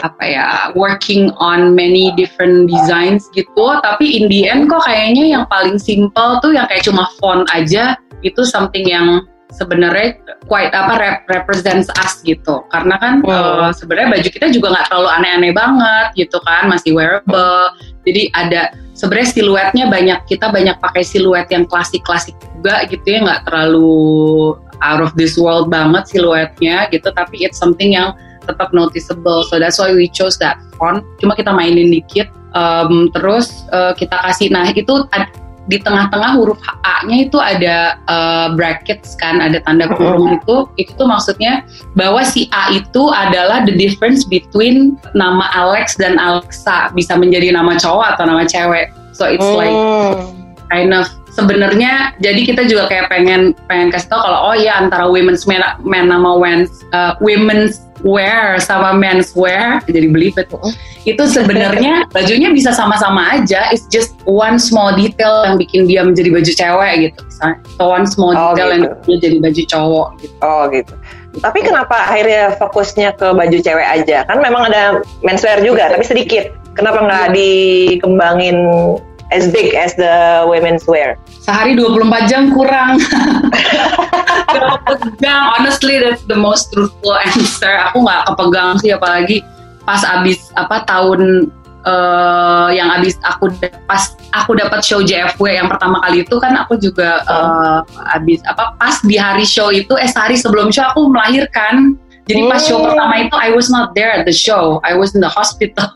apa 0.00 0.24
ya 0.24 0.48
working 0.72 1.28
on 1.36 1.76
many 1.76 2.16
different 2.16 2.64
designs 2.64 3.28
gitu 3.36 3.76
tapi 3.84 4.16
in 4.16 4.24
the 4.32 4.48
end 4.48 4.72
kok 4.72 4.80
kayaknya 4.88 5.36
yang 5.36 5.44
paling 5.52 5.76
simple 5.76 6.40
tuh 6.40 6.56
yang 6.56 6.64
kayak 6.64 6.80
cuma 6.80 7.12
font 7.20 7.44
aja 7.52 7.92
itu 8.24 8.40
something 8.48 8.88
yang 8.88 9.20
sebenarnya 9.52 10.16
quite 10.48 10.72
apa 10.72 10.92
rep 10.98 11.18
represents 11.28 11.92
us 12.00 12.24
gitu. 12.24 12.64
Karena 12.72 12.96
kan 12.98 13.20
hmm. 13.20 13.28
uh, 13.28 13.70
sebenarnya 13.70 14.18
baju 14.18 14.28
kita 14.32 14.46
juga 14.50 14.66
nggak 14.74 14.86
terlalu 14.88 15.08
aneh-aneh 15.20 15.52
banget 15.52 16.06
gitu 16.16 16.38
kan 16.42 16.72
masih 16.72 16.96
wearable. 16.96 17.68
Jadi 18.02 18.32
ada 18.34 18.72
sebenarnya 18.96 19.28
siluetnya 19.30 19.84
banyak 19.86 20.18
kita 20.26 20.50
banyak 20.50 20.76
pakai 20.80 21.04
siluet 21.04 21.46
yang 21.52 21.68
klasik-klasik 21.68 22.34
juga 22.40 22.82
gitu 22.88 23.04
ya 23.04 23.22
nggak 23.22 23.46
terlalu 23.46 24.56
out 24.82 24.98
of 24.98 25.14
this 25.14 25.38
world 25.38 25.68
banget 25.68 26.08
siluetnya 26.08 26.88
gitu. 26.90 27.12
Tapi 27.12 27.44
it's 27.44 27.60
something 27.60 27.94
yang 27.94 28.16
tetap 28.42 28.74
noticeable. 28.74 29.46
So 29.46 29.62
that's 29.62 29.78
why 29.78 29.94
we 29.94 30.10
chose 30.10 30.34
that 30.42 30.58
font. 30.80 31.06
Cuma 31.22 31.38
kita 31.38 31.54
mainin 31.54 31.94
dikit 31.94 32.26
um, 32.56 33.08
terus 33.12 33.64
uh, 33.72 33.92
kita 33.96 34.16
kasih 34.18 34.48
nah 34.52 34.68
itu 34.72 35.06
di 35.70 35.78
tengah-tengah 35.78 36.34
huruf 36.34 36.58
A-nya 36.82 37.30
itu 37.30 37.38
ada 37.38 37.98
uh, 38.10 38.50
brackets 38.58 39.14
kan, 39.14 39.38
ada 39.38 39.62
tanda 39.62 39.86
kurung 39.94 40.42
itu, 40.42 40.66
itu 40.74 40.90
tuh 40.98 41.06
maksudnya 41.06 41.62
bahwa 41.94 42.26
si 42.26 42.50
A 42.50 42.74
itu 42.74 43.12
adalah 43.14 43.62
the 43.62 43.74
difference 43.74 44.26
between 44.26 44.98
nama 45.14 45.46
Alex 45.54 45.94
dan 45.94 46.18
Alexa 46.18 46.90
bisa 46.98 47.14
menjadi 47.14 47.54
nama 47.54 47.78
cowok 47.78 48.18
atau 48.18 48.24
nama 48.26 48.42
cewek. 48.42 48.90
So 49.12 49.28
it's 49.28 49.44
like 49.44 49.76
kind 50.72 50.96
of 50.96 51.04
sebenarnya 51.36 52.16
jadi 52.24 52.40
kita 52.48 52.62
juga 52.64 52.88
kayak 52.88 53.12
pengen 53.12 53.52
pengen 53.68 53.92
kasih 53.92 54.08
tau 54.08 54.24
kalau 54.24 54.52
oh 54.52 54.56
ya 54.56 54.80
antara 54.80 55.04
women's 55.04 55.44
man, 55.44 55.60
man 55.84 56.08
nama 56.08 56.32
women's 56.32 56.80
uh, 56.96 57.16
women's 57.20 57.84
wear 58.00 58.56
sama 58.58 58.96
men's 58.96 59.36
wear 59.36 59.84
jadi 59.84 60.08
belibet 60.08 60.48
itu 61.04 61.24
sebenarnya 61.28 62.04
bajunya 62.16 62.50
bisa 62.50 62.72
sama-sama 62.72 63.36
aja 63.36 63.68
it's 63.70 63.84
just 63.92 64.16
one 64.24 64.56
small 64.56 64.92
detail 64.96 65.44
yang 65.44 65.56
bikin 65.60 65.84
dia 65.86 66.02
menjadi 66.02 66.30
baju 66.30 66.52
cewek 66.52 66.94
gitu 67.08 67.20
misalnya. 67.26 67.56
So 67.76 67.82
one 67.90 68.06
small 68.06 68.32
oh, 68.34 68.54
detail 68.54 68.68
gitu. 68.70 68.72
yang 68.72 68.82
bikin 68.82 69.06
dia 69.06 69.18
jadi 69.18 69.36
baju 69.42 69.62
cowok 69.66 70.08
gitu. 70.22 70.34
Oh 70.42 70.62
gitu. 70.70 70.94
Tapi 71.32 71.58
kenapa 71.64 71.96
akhirnya 72.12 72.42
fokusnya 72.60 73.08
ke 73.16 73.26
baju 73.32 73.56
cewek 73.56 73.86
aja? 73.88 74.28
Kan 74.28 74.38
memang 74.44 74.68
ada 74.68 75.00
menswear 75.24 75.58
juga 75.64 75.90
tapi 75.90 76.04
sedikit. 76.04 76.52
Kenapa 76.72 77.04
nggak 77.04 77.26
iya. 77.32 77.36
dikembangin 77.36 78.56
as 79.32 79.48
big 79.48 79.74
as 79.74 79.96
the 79.96 80.44
women's 80.46 80.84
wear? 80.84 81.16
Sehari 81.42 81.74
24 81.74 82.30
jam 82.30 82.52
kurang. 82.52 83.00
kepegang, 84.52 85.56
honestly 85.58 85.98
that's 85.98 86.22
the 86.28 86.36
most 86.36 86.70
truthful 86.70 87.16
answer. 87.16 87.72
Aku 87.90 88.04
nggak 88.04 88.28
kepegang 88.28 88.78
sih 88.78 88.92
apalagi 88.92 89.40
pas 89.82 90.04
abis 90.06 90.52
apa 90.54 90.86
tahun 90.86 91.50
uh, 91.88 92.70
yang 92.70 92.92
abis 92.94 93.18
aku 93.26 93.50
pas 93.88 94.14
aku 94.36 94.54
dapat 94.54 94.84
show 94.86 95.02
JFW 95.02 95.58
yang 95.58 95.66
pertama 95.66 95.98
kali 96.06 96.22
itu 96.22 96.36
kan 96.38 96.54
aku 96.54 96.78
juga 96.78 97.26
uh, 97.26 97.82
abis 98.14 98.38
apa 98.46 98.78
pas 98.78 99.02
di 99.02 99.18
hari 99.18 99.42
show 99.42 99.74
itu 99.74 99.96
eh 99.98 100.06
sehari 100.06 100.38
sebelum 100.38 100.70
show 100.70 100.86
aku 100.92 101.10
melahirkan. 101.10 101.98
Jadi 102.30 102.46
pas 102.46 102.62
show 102.62 102.78
hmm. 102.78 102.86
pertama 102.86 103.14
itu 103.18 103.34
I 103.34 103.50
was 103.50 103.66
not 103.66 103.98
there 103.98 104.14
at 104.14 104.22
the 104.22 104.34
show. 104.34 104.78
I 104.86 104.94
was 104.94 105.18
in 105.18 105.20
the 105.20 105.32
hospital. 105.32 105.90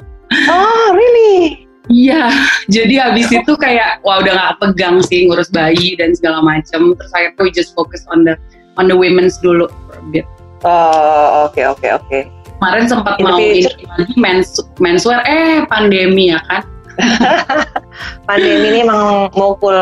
Oh, 0.51 0.91
really? 0.91 1.66
Iya, 1.87 2.31
jadi 2.75 2.95
habis 3.11 3.31
itu 3.31 3.53
kayak 3.59 4.03
wah 4.03 4.19
udah 4.19 4.35
gak 4.35 4.55
pegang 4.63 4.99
sih 5.07 5.31
ngurus 5.31 5.51
bayi 5.51 5.95
dan 5.99 6.15
segala 6.15 6.43
macam. 6.43 6.95
Terus 6.99 7.11
saya 7.15 7.29
tuh 7.39 7.49
just 7.55 7.73
focus 7.79 8.03
on 8.11 8.27
the 8.27 8.35
on 8.77 8.91
the 8.91 8.97
women's 8.97 9.39
dulu 9.39 9.71
for 9.87 9.99
a 9.99 10.05
bit. 10.11 10.27
Oh, 10.65 11.47
oke 11.47 11.55
okay, 11.55 11.65
oke 11.69 11.79
okay, 11.79 11.91
oke. 11.95 12.07
Okay. 12.11 12.23
Kemarin 12.57 12.85
sempat 12.89 13.21
mau 13.21 13.37
ini 13.37 13.69
lagi 13.69 14.15
mens 14.17 14.57
menswear 14.81 15.21
eh 15.29 15.63
pandemi 15.69 16.33
ya 16.33 16.41
kan. 16.49 16.65
pandemi 18.29 18.73
ini 18.73 18.79
emang 18.89 19.29
mukul 19.37 19.77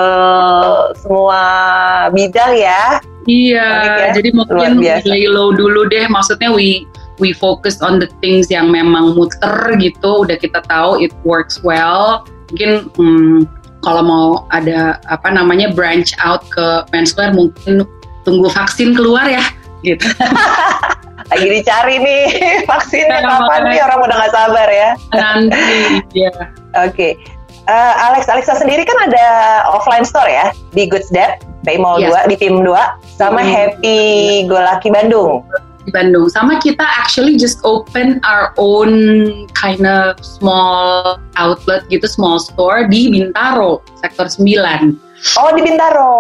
semua 0.98 1.40
bidang 2.10 2.52
ya. 2.58 2.98
Iya, 3.24 3.68
ya? 3.80 4.12
jadi 4.12 4.36
mungkin 4.36 4.84
lay 4.84 5.24
low 5.30 5.54
dulu 5.54 5.88
deh. 5.88 6.04
Maksudnya 6.10 6.52
we 6.52 6.84
we 7.24 7.32
focus 7.32 7.80
on 7.80 7.96
the 7.96 8.12
things 8.20 8.52
yang 8.52 8.68
memang 8.68 9.16
muter 9.16 9.72
gitu 9.80 10.28
udah 10.28 10.36
kita 10.36 10.60
tahu 10.68 11.00
it 11.00 11.16
works 11.24 11.64
well. 11.64 12.28
Mungkin 12.52 12.92
hmm, 13.00 13.48
kalau 13.80 14.04
mau 14.04 14.28
ada 14.52 15.00
apa 15.08 15.32
namanya 15.32 15.72
branch 15.72 16.12
out 16.20 16.44
ke 16.52 16.84
menswear 16.92 17.32
mungkin 17.32 17.88
tunggu 18.28 18.52
vaksin 18.52 18.92
keluar 18.92 19.24
ya 19.24 19.40
gitu. 19.80 20.04
Lagi 21.32 21.48
dicari 21.48 21.96
nih 21.96 22.24
vaksinnya 22.68 23.24
nah, 23.24 23.48
kapan 23.48 23.72
nih? 23.72 23.80
orang 23.80 24.00
udah 24.04 24.16
nggak 24.20 24.32
sabar 24.36 24.68
ya. 24.68 24.90
Nanti 25.16 25.64
ya 26.28 26.32
oke. 26.76 26.92
Okay. 26.92 27.16
Uh, 27.64 27.72
eh, 27.72 27.94
Alex 28.12 28.28
Alexa 28.28 28.60
sendiri 28.60 28.84
kan 28.84 29.08
ada 29.08 29.24
offline 29.72 30.04
store 30.04 30.28
ya 30.28 30.52
di 30.76 30.84
Goods 30.84 31.08
Pay 31.64 31.80
Mall 31.80 31.96
yes. 31.96 32.28
2 32.28 32.32
di 32.32 32.36
tim 32.36 32.60
2 32.60 33.16
sama 33.16 33.40
hmm. 33.40 33.48
Happy 33.48 33.98
Go 34.44 34.60
Lucky 34.60 34.92
Bandung 34.92 35.40
di 35.84 35.90
Bandung. 35.92 36.26
Sama 36.32 36.58
kita 36.60 36.82
actually 36.82 37.36
just 37.36 37.60
open 37.62 38.20
our 38.24 38.56
own 38.56 39.28
kind 39.52 39.84
of 39.84 40.16
small 40.24 41.20
outlet 41.36 41.84
gitu, 41.92 42.08
small 42.08 42.40
store 42.40 42.88
di 42.88 43.12
Bintaro, 43.12 43.84
sektor 44.00 44.26
9. 44.28 44.96
Oh 45.40 45.48
di 45.56 45.64
Bintaro. 45.64 46.12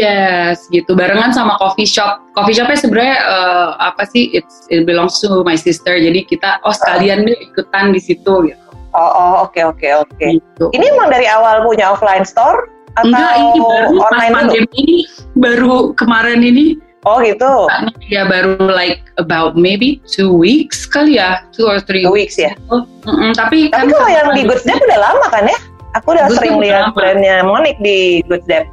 Yes, 0.00 0.64
gitu. 0.72 0.96
Barengan 0.96 1.36
sama 1.36 1.60
coffee 1.60 1.84
shop. 1.84 2.24
Coffee 2.32 2.56
shopnya 2.56 2.78
sebenarnya 2.80 3.16
uh, 3.28 3.68
apa 3.76 4.08
sih? 4.08 4.32
It's 4.32 4.64
it 4.72 4.88
belongs 4.88 5.20
to 5.20 5.44
my 5.44 5.60
sister. 5.60 6.00
Jadi 6.00 6.24
kita 6.24 6.56
oh 6.64 6.72
sekalian 6.72 7.28
deh 7.28 7.36
ikutan 7.36 7.92
di 7.92 8.00
situ 8.00 8.48
gitu. 8.48 8.66
Oh, 8.96 8.98
oh 8.98 9.32
oke 9.44 9.54
okay, 9.54 9.62
oke 9.68 9.76
okay, 9.76 9.92
oke. 9.92 10.08
Okay. 10.16 10.30
Gitu. 10.40 10.64
Ini 10.72 10.84
emang 10.96 11.12
dari 11.12 11.28
awal 11.28 11.68
punya 11.68 11.92
offline 11.92 12.24
store 12.24 12.80
Atau 12.98 13.14
Enggak, 13.14 13.32
ini 13.38 13.58
baru 13.62 13.94
pas 13.94 14.06
online 14.10 14.32
dulu? 14.32 14.34
pandemi 14.34 14.66
ini, 14.82 14.98
baru 15.38 15.76
kemarin 15.94 16.40
ini, 16.42 16.66
Oh 17.08 17.16
gitu. 17.24 17.48
ya 18.12 18.28
baru 18.28 18.60
like 18.60 19.00
about 19.16 19.56
maybe 19.56 20.04
two 20.04 20.28
weeks 20.28 20.84
kali 20.84 21.16
ya, 21.16 21.40
two 21.48 21.64
or 21.64 21.80
three 21.80 22.04
Two 22.04 22.12
weeks 22.12 22.36
ya. 22.36 22.52
Mm-mm, 22.68 23.32
tapi 23.32 23.72
Tapi 23.72 23.88
kan 23.88 23.96
kalau 23.96 24.10
yang 24.12 24.28
di 24.36 24.42
Good 24.44 24.60
Step 24.60 24.76
udah 24.84 25.00
lama 25.00 25.26
kan 25.32 25.48
ya? 25.48 25.58
Aku 25.96 26.12
udah 26.12 26.28
Good 26.28 26.36
sering 26.36 26.56
lihat 26.60 26.92
brandnya 26.92 27.40
Monik 27.40 27.80
di 27.80 28.20
Good 28.28 28.44
Step. 28.44 28.68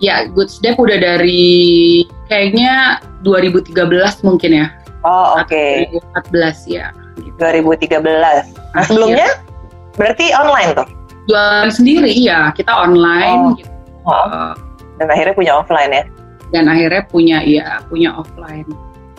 ya 0.00 0.24
Good 0.32 0.48
Step 0.48 0.80
udah 0.80 0.96
dari 0.96 2.00
kayaknya 2.32 2.96
2013 3.20 3.76
mungkin 4.24 4.50
ya, 4.56 4.66
Oh 5.04 5.36
oke. 5.36 5.84
2014 6.32 6.64
ya. 6.72 6.88
Gitu. 7.20 7.36
2013. 7.36 8.00
Nah 8.00 8.40
Akhir. 8.72 8.88
sebelumnya 8.88 9.28
berarti 9.94 10.32
online 10.32 10.72
tuh. 10.72 10.88
Jualan 11.28 11.68
sendiri 11.68 12.08
ya, 12.16 12.56
kita 12.56 12.72
online 12.72 13.36
Oh. 13.36 13.52
gitu. 13.52 13.70
Oh. 14.08 14.56
Dan 14.96 15.12
akhirnya 15.12 15.36
punya 15.36 15.52
offline 15.60 15.92
ya. 15.92 16.02
Dan 16.54 16.70
akhirnya 16.70 17.02
punya 17.08 17.38
ya 17.42 17.82
punya 17.88 18.14
offline. 18.14 18.66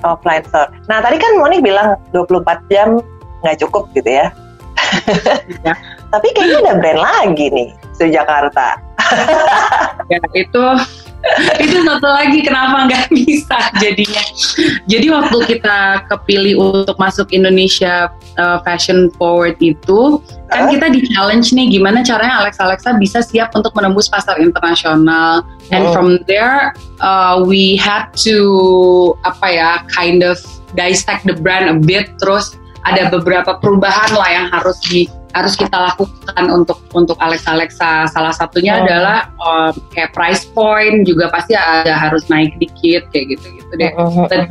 Offline 0.05 0.45
store. 0.45 0.69
Nah 0.85 1.01
tadi 1.01 1.17
kan 1.17 1.41
Monik 1.41 1.65
bilang 1.65 1.97
24 2.13 2.69
jam 2.69 3.01
nggak 3.41 3.57
cukup 3.65 3.89
gitu 3.97 4.07
ya. 4.07 4.29
Ya. 5.65 5.73
Tapi 6.13 6.27
kayaknya 6.31 6.57
ada 6.63 6.73
brand 6.79 7.01
lagi 7.01 7.51
nih, 7.51 7.69
Su 7.91 8.07
Jakarta. 8.07 8.79
ya 10.11 10.19
itu 10.35 10.63
itu 11.63 11.77
satu 11.83 12.07
lagi 12.07 12.39
kenapa 12.45 12.87
nggak 12.87 13.05
bisa 13.17 13.57
jadinya? 13.81 14.23
Jadi 14.85 15.07
waktu 15.11 15.37
kita 15.57 16.07
kepilih 16.07 16.55
untuk 16.61 16.95
masuk 16.95 17.33
Indonesia 17.33 18.13
uh, 18.37 18.61
Fashion 18.63 19.09
Forward 19.17 19.57
itu 19.59 20.21
kan 20.47 20.71
kita 20.71 20.87
di 20.93 21.03
challenge 21.11 21.51
nih 21.51 21.67
gimana 21.67 22.05
caranya 22.07 22.39
Alexa 22.45 22.63
Alexa 22.63 22.89
bisa 22.95 23.19
siap 23.19 23.51
untuk 23.57 23.75
menembus 23.75 24.07
pasar 24.07 24.39
internasional. 24.39 25.43
And 25.67 25.83
Hmm. 25.87 25.91
from 25.91 26.09
there 26.31 26.71
uh, 27.03 27.43
we 27.43 27.75
had 27.75 28.07
to 28.23 28.37
apa 29.27 29.47
ya 29.51 29.71
kind 29.91 30.23
of 30.23 30.39
dissect 30.79 31.27
the 31.27 31.35
brand 31.35 31.67
a 31.67 31.75
bit. 31.75 32.07
Terus 32.23 32.55
ada 32.87 33.11
beberapa 33.11 33.59
perubahan 33.59 34.15
lah 34.15 34.29
yang 34.31 34.47
harus 34.47 34.79
di 34.87 35.11
harus 35.35 35.53
kita 35.59 35.75
lakukan 35.75 36.43
untuk 36.49 36.79
untuk 36.95 37.17
Alexa 37.19 37.53
Alexa 37.53 38.07
salah 38.09 38.31
satunya 38.31 38.79
Hmm. 38.79 38.83
adalah 38.87 39.17
um, 39.43 39.73
kayak 39.91 40.15
price 40.15 40.47
point 40.55 41.03
juga 41.03 41.27
pasti 41.29 41.53
ada 41.53 41.93
harus 41.93 42.25
naik 42.31 42.55
dikit 42.57 43.05
kayak 43.11 43.35
gitu 43.37 43.45
gitu 43.59 43.73
deh 43.77 43.91
Dan 44.31 44.47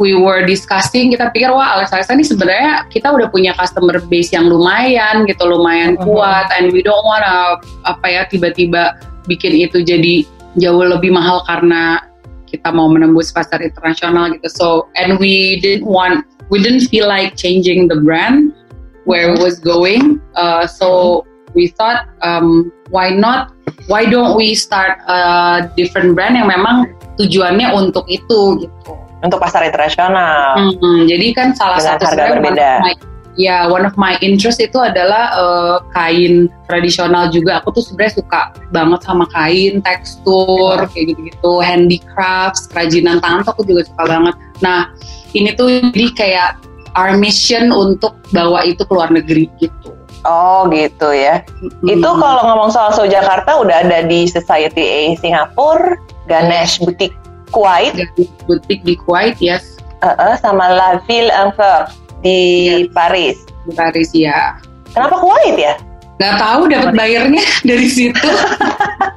we 0.00 0.16
were 0.16 0.46
discussing 0.46 1.12
kita 1.12 1.28
pikir 1.34 1.50
wah 1.52 1.76
Alexa 1.76 2.00
Alexa 2.00 2.16
ini 2.16 2.24
sebenarnya 2.24 2.88
kita 2.88 3.12
udah 3.12 3.28
punya 3.28 3.52
customer 3.58 4.00
base 4.08 4.32
yang 4.32 4.48
lumayan 4.48 5.28
gitu 5.28 5.44
lumayan 5.44 5.98
kuat 6.00 6.48
and 6.56 6.72
we 6.72 6.80
don't 6.80 7.04
wanna 7.04 7.60
apa 7.84 8.06
ya 8.08 8.22
tiba-tiba 8.30 8.96
bikin 9.28 9.52
itu 9.60 9.84
jadi 9.84 10.24
jauh 10.56 10.82
lebih 10.82 11.12
mahal 11.12 11.44
karena 11.44 12.00
kita 12.50 12.74
mau 12.74 12.90
menembus 12.90 13.30
pasar 13.30 13.62
internasional 13.62 14.26
gitu. 14.34 14.48
So 14.50 14.66
and 14.98 15.22
we 15.22 15.62
didn't 15.62 15.86
want 15.86 16.26
we 16.50 16.58
didn't 16.58 16.90
feel 16.90 17.06
like 17.06 17.38
changing 17.38 17.86
the 17.86 18.00
brand 18.02 18.50
where 19.04 19.32
it 19.32 19.38
was 19.40 19.60
going 19.60 20.20
uh, 20.36 20.66
so 20.66 21.22
we 21.54 21.68
thought 21.74 22.06
um, 22.22 22.70
why 22.90 23.10
not 23.10 23.52
why 23.86 24.06
don't 24.06 24.36
we 24.36 24.54
start 24.54 24.98
a 25.08 25.66
different 25.74 26.14
brand 26.14 26.36
yang 26.36 26.46
memang 26.46 26.90
tujuannya 27.18 27.70
untuk 27.74 28.06
itu 28.08 28.66
gitu 28.66 28.92
Untuk 29.20 29.36
pasar 29.36 29.68
internasional. 29.68 30.56
Hmm, 30.56 31.04
jadi 31.04 31.36
kan 31.36 31.52
salah 31.52 31.76
Dengan 31.76 32.00
satu 32.00 32.04
harga 32.08 32.40
berbeda. 32.40 32.70
my- 32.80 32.96
ya 33.36 33.68
one 33.68 33.84
of 33.84 33.92
my 34.00 34.16
interest 34.24 34.64
itu 34.64 34.80
adalah 34.80 35.28
eh, 35.36 35.76
kain 35.92 36.48
tradisional 36.64 37.28
juga. 37.28 37.60
Aku 37.60 37.68
tuh 37.76 37.84
sebenarnya 37.84 38.24
suka 38.24 38.56
banget 38.72 39.00
sama 39.04 39.28
kain, 39.28 39.84
tekstur 39.84 40.88
kayak 40.88 41.12
gitu-gitu, 41.12 41.52
handicrafts, 41.60 42.64
kerajinan 42.72 43.20
tangan 43.20 43.44
tuh 43.44 43.52
aku 43.60 43.64
juga 43.68 43.84
suka 43.92 44.08
banget. 44.08 44.34
Nah 44.64 44.88
ini 45.36 45.52
tuh 45.52 45.68
jadi 45.68 46.06
kayak 46.16 46.50
our 46.94 47.14
mission 47.14 47.70
untuk 47.70 48.16
bawa 48.30 48.62
itu 48.64 48.82
ke 48.82 48.92
luar 48.92 49.10
negeri 49.10 49.46
gitu. 49.58 49.94
Oh 50.22 50.68
gitu 50.68 51.08
ya. 51.10 51.40
Hmm. 51.60 51.88
Itu 51.96 52.08
kalau 52.16 52.42
ngomong 52.44 52.70
soal 52.70 52.92
Su 52.92 53.08
Jakarta 53.08 53.56
udah 53.56 53.88
ada 53.88 54.04
di 54.04 54.28
Society 54.28 54.84
A 54.84 55.02
Singapura, 55.16 55.96
Ganesh 56.28 56.76
Boutique 56.84 57.16
Kuwait, 57.50 57.96
Dari 57.96 58.28
butik 58.46 58.84
di 58.86 58.94
Kuwait 58.94 59.34
yes 59.42 59.80
uh-uh, 60.06 60.38
sama 60.38 60.70
La 60.70 60.90
Ville 61.08 61.32
en 61.34 61.50
Fleur 61.56 61.90
di 62.22 62.38
Yes. 62.86 62.92
Paris. 62.94 63.36
di 63.66 63.72
Paris 63.74 64.10
ya. 64.14 64.54
Kenapa 64.92 65.18
Kuwait 65.18 65.56
ya? 65.58 65.74
nggak 66.20 66.36
tahu 66.36 66.62
dapat 66.68 66.92
bayarnya 66.92 67.40
dari 67.70 67.88
situ. 67.88 68.28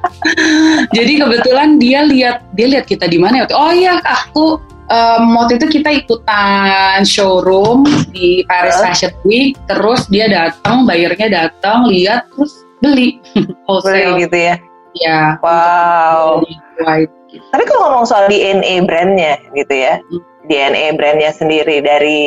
Jadi 0.96 1.12
kebetulan 1.20 1.76
dia 1.76 2.00
lihat 2.00 2.48
dia 2.56 2.66
lihat 2.72 2.88
kita 2.88 3.04
di 3.04 3.20
mana 3.20 3.44
waktu. 3.44 3.52
Oh 3.52 3.68
iya, 3.68 4.00
aku 4.00 4.56
em, 4.94 5.34
waktu 5.34 5.58
itu 5.58 5.66
kita 5.80 5.90
ikutan 5.90 7.02
showroom 7.02 7.82
di 8.14 8.46
Paris. 8.46 8.78
Fashion 8.78 9.10
Week. 9.26 9.58
Terus 9.66 10.06
dia 10.06 10.30
datang, 10.30 10.86
bayarnya 10.86 11.50
datang, 11.50 11.90
lihat 11.90 12.30
terus 12.30 12.62
beli 12.78 13.18
Beli 13.34 13.50
wholesale. 13.66 14.22
gitu 14.22 14.36
ya. 14.38 14.54
Ya. 14.94 15.20
Wow. 15.42 16.46
Kuwait. 16.78 17.10
Tapi 17.50 17.62
kalau 17.66 17.80
ngomong 17.90 18.06
soal 18.06 18.30
DNA 18.30 18.86
brandnya 18.86 19.42
gitu 19.52 19.74
ya, 19.74 19.98
Hmm. 19.98 20.22
DNA 20.46 20.94
brandnya 20.94 21.34
sendiri 21.34 21.82
dari 21.82 22.20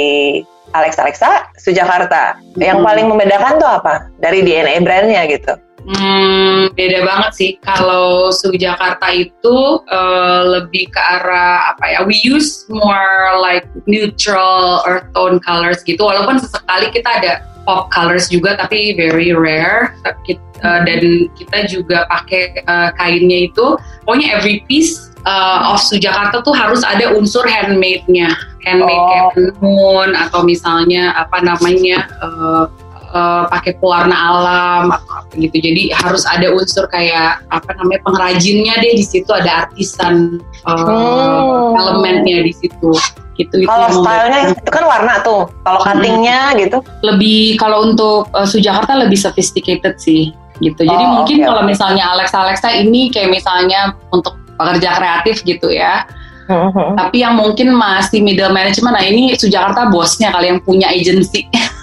Alex 0.76 1.00
Alexa 1.00 1.48
Sujakarta, 1.56 2.36
yang 2.60 2.84
Hmm. 2.84 2.88
paling 2.92 3.08
membedakan 3.08 3.56
tuh 3.56 3.72
apa 3.72 4.12
dari 4.20 4.44
DNA 4.44 4.84
brandnya 4.84 5.24
gitu? 5.32 5.56
Hmm, 5.88 6.68
beda 6.76 7.00
banget 7.08 7.32
sih. 7.32 7.52
Kalau 7.64 8.28
Su 8.36 8.52
Jakarta 8.52 9.08
itu 9.08 9.58
eh, 9.88 10.42
lebih 10.60 10.92
ke 10.92 11.00
arah 11.00 11.72
apa 11.72 11.86
ya? 11.96 12.00
We 12.04 12.20
use 12.20 12.68
more 12.68 13.40
like 13.40 13.64
neutral 13.88 14.84
earth 14.84 15.08
tone 15.16 15.40
colors 15.40 15.80
gitu. 15.88 16.04
Walaupun 16.04 16.44
sesekali 16.44 16.92
kita 16.92 17.08
ada 17.24 17.34
pop 17.64 17.88
colors 17.88 18.28
juga, 18.28 18.60
tapi 18.60 19.00
very 19.00 19.32
rare. 19.32 19.96
Kit- 20.28 20.44
eh, 20.60 20.80
dan 20.84 21.32
kita 21.40 21.72
juga 21.72 22.04
pakai 22.12 22.68
eh, 22.68 22.90
kainnya 23.00 23.48
itu. 23.48 23.80
Pokoknya 24.04 24.36
every 24.44 24.68
piece 24.68 25.08
eh, 25.24 25.60
of 25.72 25.80
Jakarta 25.96 26.44
tuh 26.44 26.52
harus 26.52 26.84
ada 26.84 27.16
unsur 27.16 27.48
handmade-nya, 27.48 28.36
handmade 28.68 28.92
Oh. 29.00 29.08
kayak 29.08 30.20
atau 30.20 30.44
misalnya 30.44 31.16
apa 31.16 31.40
namanya? 31.40 32.12
eh, 32.20 32.87
eh, 33.08 33.44
pakai 33.48 33.80
pewarna 33.80 34.16
alam 34.16 34.84
atau 34.92 35.12
apa 35.24 35.34
gitu. 35.36 35.58
Jadi 35.58 35.92
harus 35.92 36.28
ada 36.28 36.52
unsur 36.52 36.86
kayak 36.88 37.44
apa 37.48 37.72
namanya 37.80 38.04
pengrajinnya 38.04 38.74
deh 38.80 38.94
di 38.94 39.04
situ 39.04 39.32
ada 39.32 39.66
artisan 39.68 40.38
eh, 40.44 40.76
Hmm. 40.76 41.76
elemennya 41.76 42.44
di 42.44 42.54
situ. 42.54 42.92
Gitu 43.38 43.54
itu 43.54 43.70
Kalau 43.70 43.86
yang 43.86 44.02
stylenya 44.02 44.40
membuat- 44.50 44.60
itu 44.66 44.70
kan 44.74 44.84
warna 44.90 45.14
tuh, 45.22 45.42
kalau 45.62 45.80
Hmm. 45.86 45.88
cuttingnya 45.94 46.40
gitu, 46.58 46.78
lebih 47.06 47.56
kalau 47.56 47.86
untuk 47.86 48.26
uh, 48.34 48.50
Su 48.50 48.58
Jakarta 48.58 48.98
lebih 48.98 49.14
sophisticated 49.16 50.02
sih 50.02 50.34
gitu. 50.58 50.82
Jadi 50.82 51.04
Oh, 51.06 51.22
mungkin 51.22 51.46
kalau 51.46 51.62
misalnya 51.62 52.18
Alexa 52.18 52.42
Alexa 52.42 52.74
ini 52.74 53.14
kayak 53.14 53.30
misalnya 53.30 53.94
untuk 54.10 54.34
pekerja 54.58 54.90
kreatif 54.98 55.46
gitu 55.46 55.70
ya. 55.70 56.02
Mhm. 56.50 56.98
Tapi 56.98 57.22
yang 57.22 57.38
mungkin 57.38 57.78
masih 57.78 58.26
middle 58.26 58.50
management, 58.50 58.98
nah 58.98 59.06
ini 59.06 59.38
Su 59.38 59.52
Jakarta 59.52 59.86
bosnya 59.86 60.34
kali 60.34 60.50
yang 60.50 60.60
punya 60.64 60.90
agency. 60.90 61.46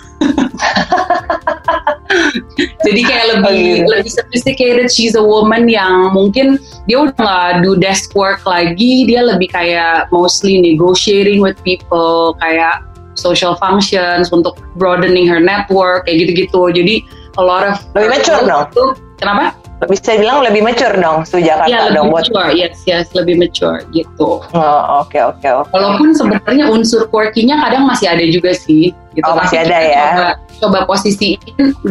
Jadi 2.84 3.00
kayak 3.02 3.26
lebih 3.38 3.44
Oh, 3.44 3.74
gitu. 3.82 3.88
lebih 3.90 4.10
sophisticated. 4.12 4.86
She's 4.88 5.18
a 5.18 5.24
woman 5.24 5.66
yang 5.66 6.14
mungkin 6.14 6.60
dia 6.86 7.02
udah 7.02 7.16
nggak 7.16 7.50
do 7.64 7.74
desk 7.74 8.14
work 8.14 8.44
lagi. 8.46 9.04
Dia 9.08 9.24
lebih 9.24 9.50
kayak 9.50 10.08
mostly 10.10 10.60
negotiating 10.60 11.42
with 11.42 11.58
people, 11.66 12.36
kayak 12.38 12.84
social 13.14 13.54
functions 13.58 14.30
untuk 14.30 14.58
broadening 14.76 15.26
her 15.26 15.38
network 15.42 16.06
kayak 16.06 16.26
gitu-gitu. 16.28 16.62
Jadi 16.70 16.94
a 17.38 17.42
lot 17.42 17.66
of 17.66 17.80
Lebih 17.98 18.08
mature 18.20 18.42
dong. 18.46 18.66
Itu, 18.70 18.84
kenapa? 19.18 19.54
bisa 19.84 20.16
bilang 20.16 20.40
lebih 20.40 20.64
mature 20.64 20.96
dong 20.96 21.28
Su 21.28 21.36
Jakarta 21.36 21.68
Ya 21.68 21.92
dong 21.92 22.08
lebih 22.08 22.16
buat. 22.16 22.24
mature. 22.32 22.50
Yes, 22.56 22.80
yes, 22.88 23.12
lebih 23.12 23.36
mature 23.36 23.84
gitu. 23.92 24.40
Oh, 24.56 24.80
Oke 25.04 25.20
oke 25.20 25.44
oke. 25.44 25.68
Walaupun 25.76 26.16
sebenarnya 26.16 26.72
unsur 26.72 27.04
quirky-nya 27.12 27.60
kadang 27.60 27.84
masih 27.84 28.08
ada 28.08 28.24
juga 28.24 28.56
sih. 28.56 28.96
Gitu. 29.14 29.24
Oh, 29.24 29.38
masih 29.38 29.62
Tapi 29.62 29.70
ada 29.70 29.78
ya. 29.78 30.06
Coba, 30.10 30.30
coba 30.60 30.78
posisiin 30.90 31.38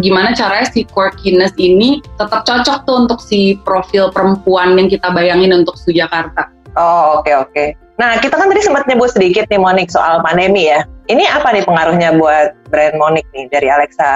gimana 0.03 0.35
caranya 0.35 0.67
si 0.67 0.83
quirkiness 0.91 1.55
ini 1.55 2.03
tetap 2.19 2.43
cocok 2.43 2.83
tuh 2.83 2.95
untuk 3.07 3.19
si 3.23 3.57
profil 3.63 4.11
perempuan 4.11 4.75
yang 4.75 4.91
kita 4.91 5.07
bayangin 5.15 5.55
untuk 5.55 5.79
Su 5.79 5.95
Jakarta. 5.95 6.51
Oh 6.75 7.23
oke 7.23 7.31
oke. 7.31 7.65
Nah 8.01 8.17
kita 8.19 8.35
kan 8.35 8.49
tadi 8.49 8.61
sempat 8.65 8.83
nyebut 8.89 9.13
sedikit 9.13 9.45
nih 9.47 9.61
Monik 9.61 9.87
soal 9.87 10.19
pandemi 10.25 10.67
ya. 10.67 10.83
Ini 11.07 11.23
apa 11.29 11.51
nih 11.51 11.63
pengaruhnya 11.67 12.15
buat 12.19 12.55
brand 12.71 12.95
Monik 12.99 13.27
nih 13.31 13.47
dari 13.51 13.67
Alexa 13.71 14.11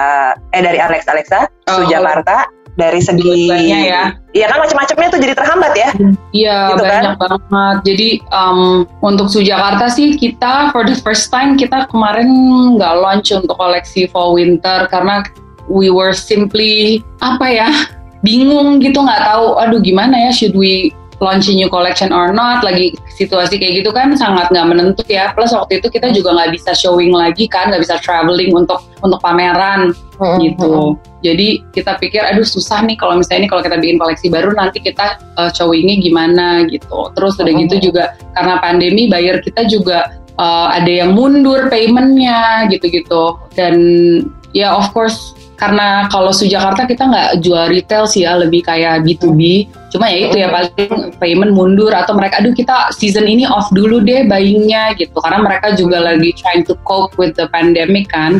eh 0.52 0.62
dari 0.64 0.80
Alex 0.80 1.08
Alexa 1.08 1.48
Su 1.68 1.84
Oh. 1.84 1.88
Jakarta 1.88 2.48
dari 2.78 3.02
segi 3.02 3.50
ya. 3.50 4.14
Iya 4.30 4.46
kan 4.46 4.62
macam-macamnya 4.62 5.08
tuh 5.10 5.20
jadi 5.20 5.34
terhambat 5.34 5.72
ya. 5.74 5.90
Iya 6.30 6.58
Gitu 6.78 6.84
kan? 6.86 6.90
banyak 6.94 7.14
banget. 7.18 7.76
Jadi 7.82 8.08
um, 8.30 8.86
untuk 9.02 9.26
Su 9.26 9.42
Jakarta 9.42 9.90
sih 9.90 10.14
kita 10.14 10.70
for 10.70 10.86
the 10.86 10.94
first 11.02 11.34
time 11.34 11.58
kita 11.58 11.90
kemarin 11.90 12.30
nggak 12.78 12.94
launch 13.02 13.34
untuk 13.34 13.58
koleksi 13.58 14.06
fall 14.06 14.38
winter 14.38 14.86
karena 14.94 15.26
we 15.66 15.90
were 15.90 16.14
simply 16.14 17.02
apa 17.18 17.46
ya 17.50 17.68
bingung 18.22 18.78
gitu 18.78 19.02
nggak 19.02 19.26
tahu 19.26 19.58
aduh 19.58 19.78
gimana 19.82 20.14
ya 20.14 20.30
should 20.30 20.54
we 20.54 20.90
launch 21.18 21.50
a 21.50 21.54
new 21.54 21.66
collection 21.66 22.14
or 22.14 22.30
not 22.30 22.62
lagi 22.62 22.94
situasi 23.18 23.58
kayak 23.58 23.82
gitu 23.82 23.90
kan 23.90 24.14
sangat 24.14 24.50
nggak 24.54 24.66
menentu 24.70 25.02
ya. 25.10 25.34
Plus 25.34 25.50
waktu 25.50 25.82
itu 25.82 25.90
kita 25.90 26.14
juga 26.14 26.34
nggak 26.34 26.50
bisa 26.54 26.70
showing 26.74 27.10
lagi 27.10 27.50
kan 27.50 27.70
nggak 27.70 27.82
bisa 27.82 27.98
traveling 28.02 28.54
untuk 28.54 28.82
untuk 29.02 29.18
pameran 29.18 29.90
hmm, 30.18 30.38
gitu. 30.42 30.94
Jadi 31.26 31.66
kita 31.74 31.98
pikir 31.98 32.22
aduh 32.22 32.46
susah 32.46 32.86
nih 32.86 32.94
kalau 32.94 33.18
misalnya 33.18 33.46
ini 33.46 33.48
kalau 33.50 33.62
kita 33.66 33.76
bikin 33.78 33.98
koleksi 33.98 34.26
baru 34.30 34.54
nanti 34.54 34.78
kita 34.78 35.18
uh, 35.38 35.50
showingnya 35.50 35.98
gimana 35.98 36.66
gitu. 36.70 37.10
Terus 37.18 37.34
udah 37.38 37.54
gitu 37.54 37.74
hmm. 37.78 37.84
juga 37.84 38.04
karena 38.38 38.54
pandemi 38.62 39.10
bayar 39.10 39.42
kita 39.42 39.66
juga 39.66 40.14
uh, 40.38 40.70
ada 40.70 40.90
yang 40.90 41.18
mundur 41.18 41.66
paymentnya 41.66 42.70
gitu-gitu. 42.70 43.34
Dan 43.58 43.74
ya 44.54 44.72
of 44.72 44.90
course 44.94 45.37
karena 45.58 46.06
kalau 46.06 46.30
Sujakarta 46.30 46.86
kita 46.86 47.10
nggak 47.10 47.30
jual 47.42 47.66
retail 47.66 48.06
sih 48.06 48.22
ya 48.22 48.38
lebih 48.38 48.62
kayak 48.62 49.02
B2B 49.02 49.66
cuma 49.90 50.06
ya 50.06 50.30
itu 50.30 50.36
ya 50.38 50.48
paling 50.54 51.18
payment 51.18 51.50
mundur 51.50 51.90
atau 51.90 52.14
mereka 52.14 52.38
aduh 52.38 52.54
kita 52.54 52.94
season 52.94 53.26
ini 53.26 53.42
off 53.42 53.66
dulu 53.74 53.98
deh 53.98 54.22
buyingnya 54.30 54.94
gitu. 54.94 55.18
Karena 55.18 55.42
mereka 55.42 55.74
juga 55.74 55.98
lagi 55.98 56.30
trying 56.38 56.62
to 56.62 56.78
cope 56.86 57.10
with 57.18 57.34
the 57.34 57.50
pandemic 57.50 58.06
kan. 58.06 58.38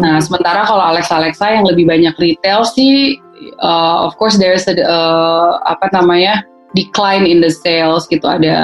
Nah 0.00 0.16
sementara 0.24 0.64
kalau 0.64 0.80
Alexa 0.80 1.20
Alexa 1.20 1.60
yang 1.60 1.68
lebih 1.68 1.84
banyak 1.84 2.16
retail 2.16 2.64
sih 2.64 3.20
uh, 3.60 4.08
of 4.08 4.16
course 4.16 4.40
there's 4.40 4.64
a 4.72 4.74
uh, 4.80 5.60
apa 5.68 5.92
namanya 5.92 6.40
decline 6.72 7.28
in 7.28 7.44
the 7.44 7.52
sales 7.52 8.08
gitu. 8.08 8.24
Ada 8.24 8.56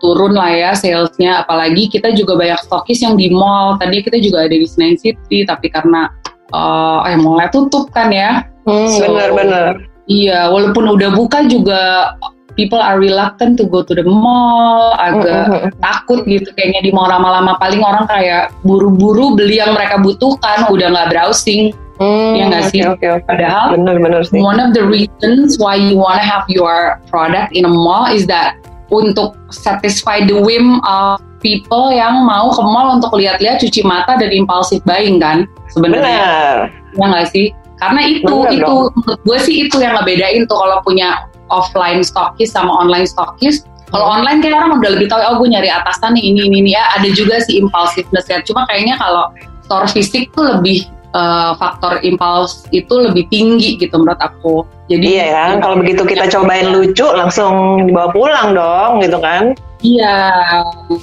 turun 0.00 0.38
lah 0.38 0.54
ya 0.54 0.70
salesnya. 0.78 1.44
Apalagi 1.44 1.90
kita 1.90 2.14
juga 2.14 2.38
banyak 2.38 2.62
stokis 2.70 3.02
yang 3.02 3.18
di 3.18 3.34
mall. 3.34 3.76
Tadi 3.82 4.00
kita 4.00 4.22
juga 4.22 4.46
ada 4.48 4.54
di 4.54 4.64
Senayan 4.64 4.96
City 4.96 5.42
tapi 5.42 5.68
karena 5.68 6.08
uh, 6.54 7.06
eh 7.06 7.16
mallnya 7.18 7.48
tutup 7.50 7.90
kan 7.90 8.10
ya 8.10 8.44
hmm, 8.66 8.88
so, 8.96 9.06
bener-bener 9.10 9.86
iya 10.06 10.50
walaupun 10.50 10.98
udah 10.98 11.10
buka 11.14 11.46
juga 11.46 12.14
people 12.58 12.82
are 12.82 12.98
reluctant 12.98 13.56
to 13.56 13.64
go 13.64 13.80
to 13.80 13.94
the 13.94 14.04
mall 14.04 14.92
agak 14.98 15.48
mm 15.48 15.54
-hmm. 15.54 15.70
takut 15.80 16.20
gitu 16.26 16.50
kayaknya 16.58 16.80
di 16.84 16.90
mall 16.90 17.08
lama-lama 17.08 17.56
paling 17.62 17.80
orang 17.80 18.04
kayak 18.10 18.50
buru-buru 18.66 19.38
beli 19.38 19.62
yang 19.62 19.72
mereka 19.72 19.96
butuhkan 20.02 20.66
udah 20.68 20.86
nggak 20.90 21.08
browsing 21.14 21.72
Hmm, 22.00 22.32
ya 22.32 22.48
nggak 22.48 22.72
sih? 22.72 22.80
Okay, 22.80 23.12
okay. 23.12 23.28
Padahal 23.28 23.76
bener, 23.76 24.00
bener 24.00 24.24
sih. 24.24 24.40
one 24.40 24.56
of 24.56 24.72
the 24.72 24.80
reasons 24.80 25.60
why 25.60 25.76
you 25.76 26.00
wanna 26.00 26.24
have 26.24 26.48
your 26.48 26.96
product 27.12 27.52
in 27.52 27.68
a 27.68 27.72
mall 27.72 28.08
is 28.08 28.24
that 28.24 28.56
untuk 28.88 29.36
satisfy 29.52 30.24
the 30.24 30.32
whim 30.32 30.80
of 30.80 31.20
people 31.40 31.90
yang 31.92 32.24
mau 32.24 32.52
ke 32.52 32.62
mall 32.62 32.96
untuk 32.96 33.16
lihat-lihat 33.16 33.60
cuci 33.60 33.82
mata 33.82 34.16
dan 34.16 34.30
impulsive 34.30 34.84
buying 34.86 35.18
kan? 35.18 35.48
Sebenarnya. 35.72 36.68
Ya 36.94 37.04
nggak 37.04 37.28
sih? 37.32 37.52
Karena 37.80 38.04
itu 38.04 38.28
Bener 38.28 38.60
itu 38.60 38.68
dong. 38.68 38.92
menurut 38.92 39.20
gue 39.24 39.38
sih 39.40 39.56
itu 39.64 39.76
yang 39.80 39.96
ngebedain 39.96 40.44
tuh 40.44 40.56
kalau 40.60 40.84
punya 40.84 41.24
offline 41.48 42.04
stokis 42.04 42.52
sama 42.52 42.70
online 42.76 43.08
stokis 43.08 43.64
kalau 43.90 44.06
hmm. 44.06 44.16
online 44.22 44.38
kayak 44.44 44.56
orang 44.60 44.78
udah 44.78 44.90
lebih 44.96 45.10
tahu 45.10 45.20
oh 45.20 45.36
gue 45.42 45.48
nyari 45.50 45.68
atasan 45.72 46.14
nih 46.14 46.24
ini 46.30 46.40
ini, 46.46 46.56
ini. 46.62 46.70
Ya 46.78 46.84
ada 46.94 47.08
juga 47.10 47.42
sih 47.42 47.58
impulsiveness 47.58 48.30
ya 48.30 48.38
cuma 48.46 48.64
kayaknya 48.70 49.00
kalau 49.00 49.34
store 49.66 49.88
fisik 49.90 50.30
tuh 50.34 50.46
lebih 50.58 50.86
uh, 51.14 51.52
faktor 51.58 51.98
impuls 52.02 52.66
itu 52.70 52.90
lebih 52.90 53.26
tinggi 53.30 53.78
gitu 53.78 53.94
menurut 53.98 54.20
aku. 54.20 54.66
Jadi 54.90 55.06
iya 55.06 55.26
kan, 55.30 55.62
kalau 55.62 55.76
begitu 55.78 56.02
kita 56.02 56.26
cobain 56.26 56.74
lucu 56.74 57.06
langsung 57.06 57.86
dibawa 57.86 58.10
pulang 58.10 58.54
dong 58.54 58.98
gitu 59.02 59.18
kan? 59.22 59.54
Iya. 59.80 60.16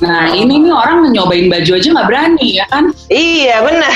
Nah 0.03 0.23
ini 0.35 0.61
nih 0.61 0.73
orang 0.73 1.09
nyobain 1.09 1.49
baju 1.49 1.71
aja 1.79 1.87
nggak 1.87 2.07
berani 2.07 2.47
ya 2.61 2.65
kan? 2.69 2.93
Iya 3.09 3.55
benar. 3.63 3.95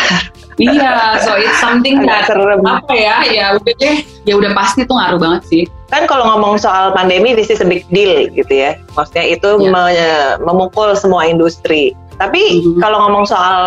iya, 0.61 1.17
so 1.25 1.33
it's 1.33 1.57
something 1.57 2.05
that 2.05 2.29
serem. 2.29 2.61
apa 2.65 2.93
ya? 2.93 3.25
Ya 3.25 3.45
udah 3.57 3.73
deh, 3.81 4.05
ya 4.27 4.33
udah 4.37 4.51
pasti 4.53 4.85
tuh 4.85 4.97
ngaruh 4.97 5.19
banget 5.19 5.41
sih. 5.49 5.63
Kan 5.89 6.05
kalau 6.07 6.23
ngomong 6.27 6.61
soal 6.61 6.93
pandemi, 6.95 7.33
this 7.33 7.49
is 7.49 7.59
a 7.59 7.67
big 7.67 7.83
deal 7.89 8.29
gitu 8.31 8.53
ya. 8.53 8.77
Maksudnya 8.95 9.25
itu 9.37 9.49
yeah. 9.67 10.37
memukul 10.39 10.93
semua 10.93 11.27
industri. 11.27 11.97
Tapi 12.21 12.61
mm-hmm. 12.61 12.77
kalau 12.77 13.09
ngomong 13.09 13.25
soal 13.25 13.57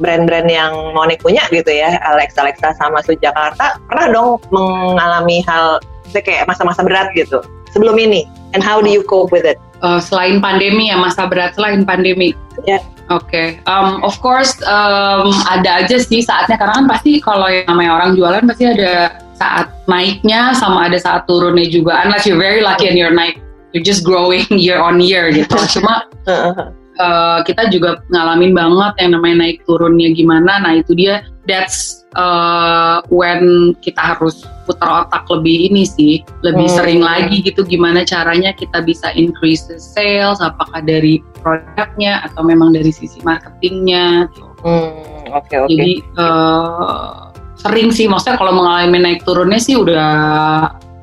brand-brand 0.00 0.48
yang 0.48 0.72
Monik 0.96 1.20
punya 1.20 1.44
gitu 1.52 1.68
ya, 1.68 2.00
Alex 2.08 2.40
Alexa 2.40 2.72
sama 2.80 3.04
Sujakarta, 3.04 3.76
pernah 3.84 4.06
dong 4.08 4.40
mengalami 4.48 5.44
hal 5.44 5.76
kayak 6.16 6.48
masa-masa 6.48 6.80
berat 6.80 7.12
gitu 7.12 7.44
sebelum 7.76 8.00
ini. 8.00 8.24
And 8.56 8.64
how 8.64 8.80
do 8.80 8.88
you 8.88 9.04
cope 9.04 9.28
with 9.28 9.44
it? 9.44 9.60
Uh, 9.84 10.00
selain 10.00 10.40
pandemi 10.40 10.88
ya 10.88 10.96
masa 10.96 11.28
berat 11.28 11.52
selain 11.52 11.84
pandemi. 11.84 12.32
Ya. 12.64 12.80
Yeah. 12.80 12.82
Oke, 13.10 13.26
okay. 13.26 13.48
um, 13.66 13.98
of 14.06 14.14
course 14.22 14.54
um, 14.70 15.34
ada 15.50 15.82
aja 15.82 15.98
sih 15.98 16.22
saatnya 16.22 16.54
karena 16.54 16.78
kan 16.78 16.86
pasti 16.86 17.18
kalau 17.18 17.50
yang 17.50 17.66
namanya 17.66 17.98
orang 17.98 18.14
jualan 18.14 18.46
pasti 18.46 18.70
ada 18.70 19.18
saat 19.34 19.66
naiknya 19.90 20.54
sama 20.54 20.86
ada 20.86 20.94
saat 20.94 21.26
turunnya 21.26 21.66
juga. 21.66 22.06
Unless 22.06 22.30
you're 22.30 22.38
very 22.38 22.62
lucky 22.62 22.86
and 22.86 22.94
you're 22.94 23.10
naik, 23.10 23.42
you're 23.74 23.82
just 23.82 24.06
growing 24.06 24.46
year 24.54 24.78
on 24.78 25.02
year 25.02 25.26
gitu. 25.34 25.58
Cuma 25.74 26.06
uh, 27.00 27.40
kita 27.42 27.72
juga 27.72 28.04
ngalamin 28.12 28.52
banget 28.52 28.92
yang 29.00 29.16
namanya 29.16 29.48
naik 29.48 29.64
turunnya 29.64 30.12
gimana. 30.12 30.60
Nah 30.60 30.72
itu 30.76 30.92
dia 30.92 31.24
that's 31.48 32.04
uh, 32.14 33.00
when 33.08 33.72
kita 33.80 33.98
harus 33.98 34.44
putar 34.68 35.08
otak 35.08 35.24
lebih 35.32 35.72
ini 35.72 35.82
sih, 35.88 36.22
lebih 36.44 36.68
hmm. 36.68 36.76
sering 36.76 37.00
lagi 37.00 37.40
gitu 37.42 37.64
gimana 37.64 38.04
caranya 38.04 38.52
kita 38.52 38.84
bisa 38.84 39.10
increase 39.16 39.66
the 39.66 39.80
sales, 39.80 40.38
apakah 40.38 40.84
dari 40.84 41.24
produknya 41.40 42.22
atau 42.30 42.44
memang 42.44 42.76
dari 42.76 42.92
sisi 42.92 43.18
marketingnya. 43.24 44.28
Gitu. 44.30 44.46
Hmm, 44.60 45.32
oke 45.32 45.48
okay, 45.48 45.56
oke. 45.58 45.66
Okay. 45.66 45.66
Jadi 45.72 45.92
uh, 46.20 47.32
sering 47.58 47.88
sih, 47.90 48.06
maksudnya 48.06 48.36
kalau 48.36 48.52
mengalami 48.54 48.98
naik 49.00 49.20
turunnya 49.24 49.58
sih 49.58 49.74
udah 49.74 50.12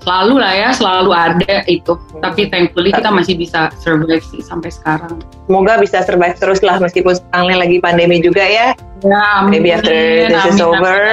selalu 0.07 0.39
lah 0.39 0.53
ya 0.55 0.69
selalu 0.71 1.11
ada 1.11 1.55
itu 1.67 1.99
hmm. 1.99 2.23
tapi 2.23 2.47
thankfully 2.47 2.95
kita 2.95 3.11
masih 3.11 3.35
bisa 3.35 3.67
survive 3.83 4.23
sih 4.23 4.39
sampai 4.39 4.71
sekarang 4.71 5.19
semoga 5.43 5.75
bisa 5.83 5.99
survive 6.07 6.39
terus 6.39 6.63
lah 6.63 6.79
meskipun 6.79 7.19
sekarang 7.19 7.59
lagi 7.59 7.83
pandemi 7.83 8.23
juga 8.23 8.47
ya 8.47 8.71
ya 9.03 9.43
amin. 9.43 9.59
maybe 9.59 9.75
after 9.75 9.91
this 9.91 10.31
amin, 10.31 10.55
is 10.55 10.63
over 10.63 11.03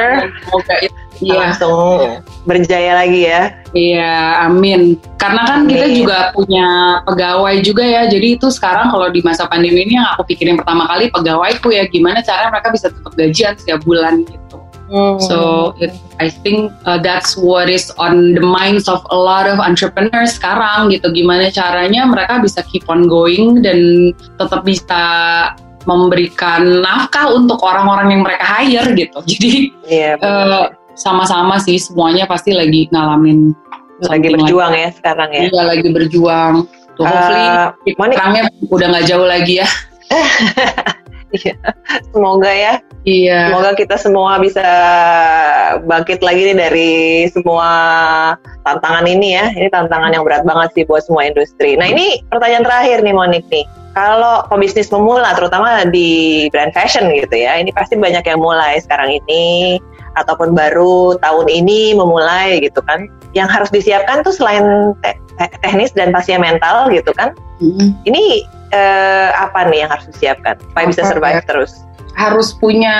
semoga 0.47 0.75
Iya. 1.23 1.39
langsung 1.39 2.21
berjaya 2.43 2.99
lagi 2.99 3.31
ya. 3.31 3.55
Iya, 3.71 4.45
amin. 4.51 4.99
Karena 5.15 5.47
kan 5.47 5.63
amin. 5.63 5.71
kita 5.71 5.87
juga 5.95 6.19
punya 6.35 6.67
pegawai 7.07 7.55
juga 7.63 7.85
ya. 7.87 8.03
Jadi 8.11 8.35
itu 8.35 8.51
sekarang 8.51 8.91
kalau 8.91 9.09
di 9.15 9.23
masa 9.23 9.47
pandemi 9.47 9.87
ini 9.87 9.95
yang 9.95 10.11
aku 10.15 10.27
pikirin 10.27 10.59
pertama 10.59 10.91
kali 10.91 11.15
pegawaiku 11.15 11.71
ya 11.71 11.87
gimana 11.87 12.19
cara 12.21 12.51
mereka 12.51 12.75
bisa 12.75 12.91
tetap 12.91 13.13
gajian 13.15 13.55
setiap 13.55 13.81
bulan 13.87 14.27
gitu. 14.27 14.44
So 15.19 15.75
it, 15.83 15.91
I 16.23 16.31
think 16.31 16.71
uh, 16.87 17.03
that's 17.03 17.35
what 17.35 17.67
is 17.67 17.91
on 17.99 18.39
the 18.39 18.45
minds 18.45 18.87
of 18.87 19.03
a 19.11 19.19
lot 19.19 19.51
of 19.51 19.59
entrepreneurs 19.59 20.39
sekarang 20.39 20.95
gitu. 20.95 21.11
Gimana 21.11 21.51
caranya 21.51 22.07
mereka 22.07 22.39
bisa 22.39 22.63
keep 22.71 22.87
on 22.87 23.11
going 23.11 23.67
dan 23.67 24.11
tetap 24.39 24.63
bisa 24.63 25.03
memberikan 25.85 26.81
nafkah 26.81 27.29
untuk 27.35 27.59
orang-orang 27.61 28.15
yang 28.15 28.23
mereka 28.23 28.45
hire 28.47 28.89
gitu. 28.95 29.19
Jadi 29.31 29.53
yeah, 29.91 30.15
uh, 30.23 30.71
sama-sama 30.95 31.59
sih 31.59 31.77
semuanya 31.77 32.31
pasti 32.31 32.55
lagi 32.55 32.87
ngalamin 32.95 33.51
lagi 34.07 34.29
berjuang 34.31 34.73
ya 34.75 34.91
sekarang 34.95 35.29
ya. 35.35 35.43
Iya 35.51 35.63
lagi 35.75 35.89
berjuang. 35.91 36.55
Tuh, 36.95 37.03
hopefully 37.03 37.43
uh, 37.43 37.75
perangnya 37.99 38.43
udah 38.71 38.87
nggak 38.95 39.07
jauh 39.11 39.27
lagi 39.27 39.59
ya. 39.59 39.69
Iya, 41.35 41.55
semoga 42.15 42.51
ya. 42.51 42.79
Iya. 43.05 43.53
Semoga 43.53 43.77
kita 43.77 43.97
semua 44.01 44.39
bisa 44.41 44.65
bangkit 45.85 46.25
lagi 46.25 46.49
nih 46.49 46.57
dari 46.57 46.93
semua 47.29 47.69
tantangan 48.65 49.05
ini 49.05 49.37
ya. 49.37 49.51
Ini 49.53 49.69
tantangan 49.69 50.15
yang 50.15 50.25
berat 50.25 50.47
banget 50.47 50.73
sih 50.73 50.85
buat 50.87 51.05
semua 51.05 51.29
industri. 51.29 51.77
Nah 51.77 51.91
ini 51.91 52.23
pertanyaan 52.31 52.65
terakhir 52.65 53.05
nih 53.05 53.15
Monik 53.15 53.45
nih. 53.51 53.67
Kalau 53.95 54.43
pebisnis 54.51 54.91
memula, 54.91 55.39
terutama 55.39 55.87
di 55.87 56.51
brand 56.51 56.75
fashion 56.75 57.07
gitu 57.15 57.31
ya, 57.31 57.63
ini 57.63 57.71
pasti 57.71 57.95
banyak 57.95 58.27
yang 58.27 58.43
mulai 58.43 58.83
sekarang 58.83 59.23
ini 59.23 59.79
ataupun 60.15 60.55
baru 60.55 61.19
tahun 61.21 61.47
ini 61.51 61.95
memulai 61.95 62.63
gitu 62.63 62.81
kan. 62.87 63.07
Yang 63.35 63.49
harus 63.51 63.71
disiapkan 63.75 64.23
tuh 64.23 64.35
selain 64.35 64.95
te 65.03 65.15
teknis 65.63 65.91
dan 65.93 66.15
pastinya 66.15 66.47
mental 66.47 66.91
gitu 66.95 67.11
kan. 67.19 67.35
Mm. 67.59 67.95
Ini 68.07 68.47
eh, 68.71 69.29
apa 69.35 69.67
nih 69.71 69.87
yang 69.87 69.91
harus 69.91 70.07
disiapkan 70.11 70.59
supaya 70.59 70.85
bisa 70.87 71.03
survive 71.07 71.43
ya. 71.43 71.47
terus? 71.47 71.83
Harus 72.15 72.55
punya 72.55 72.97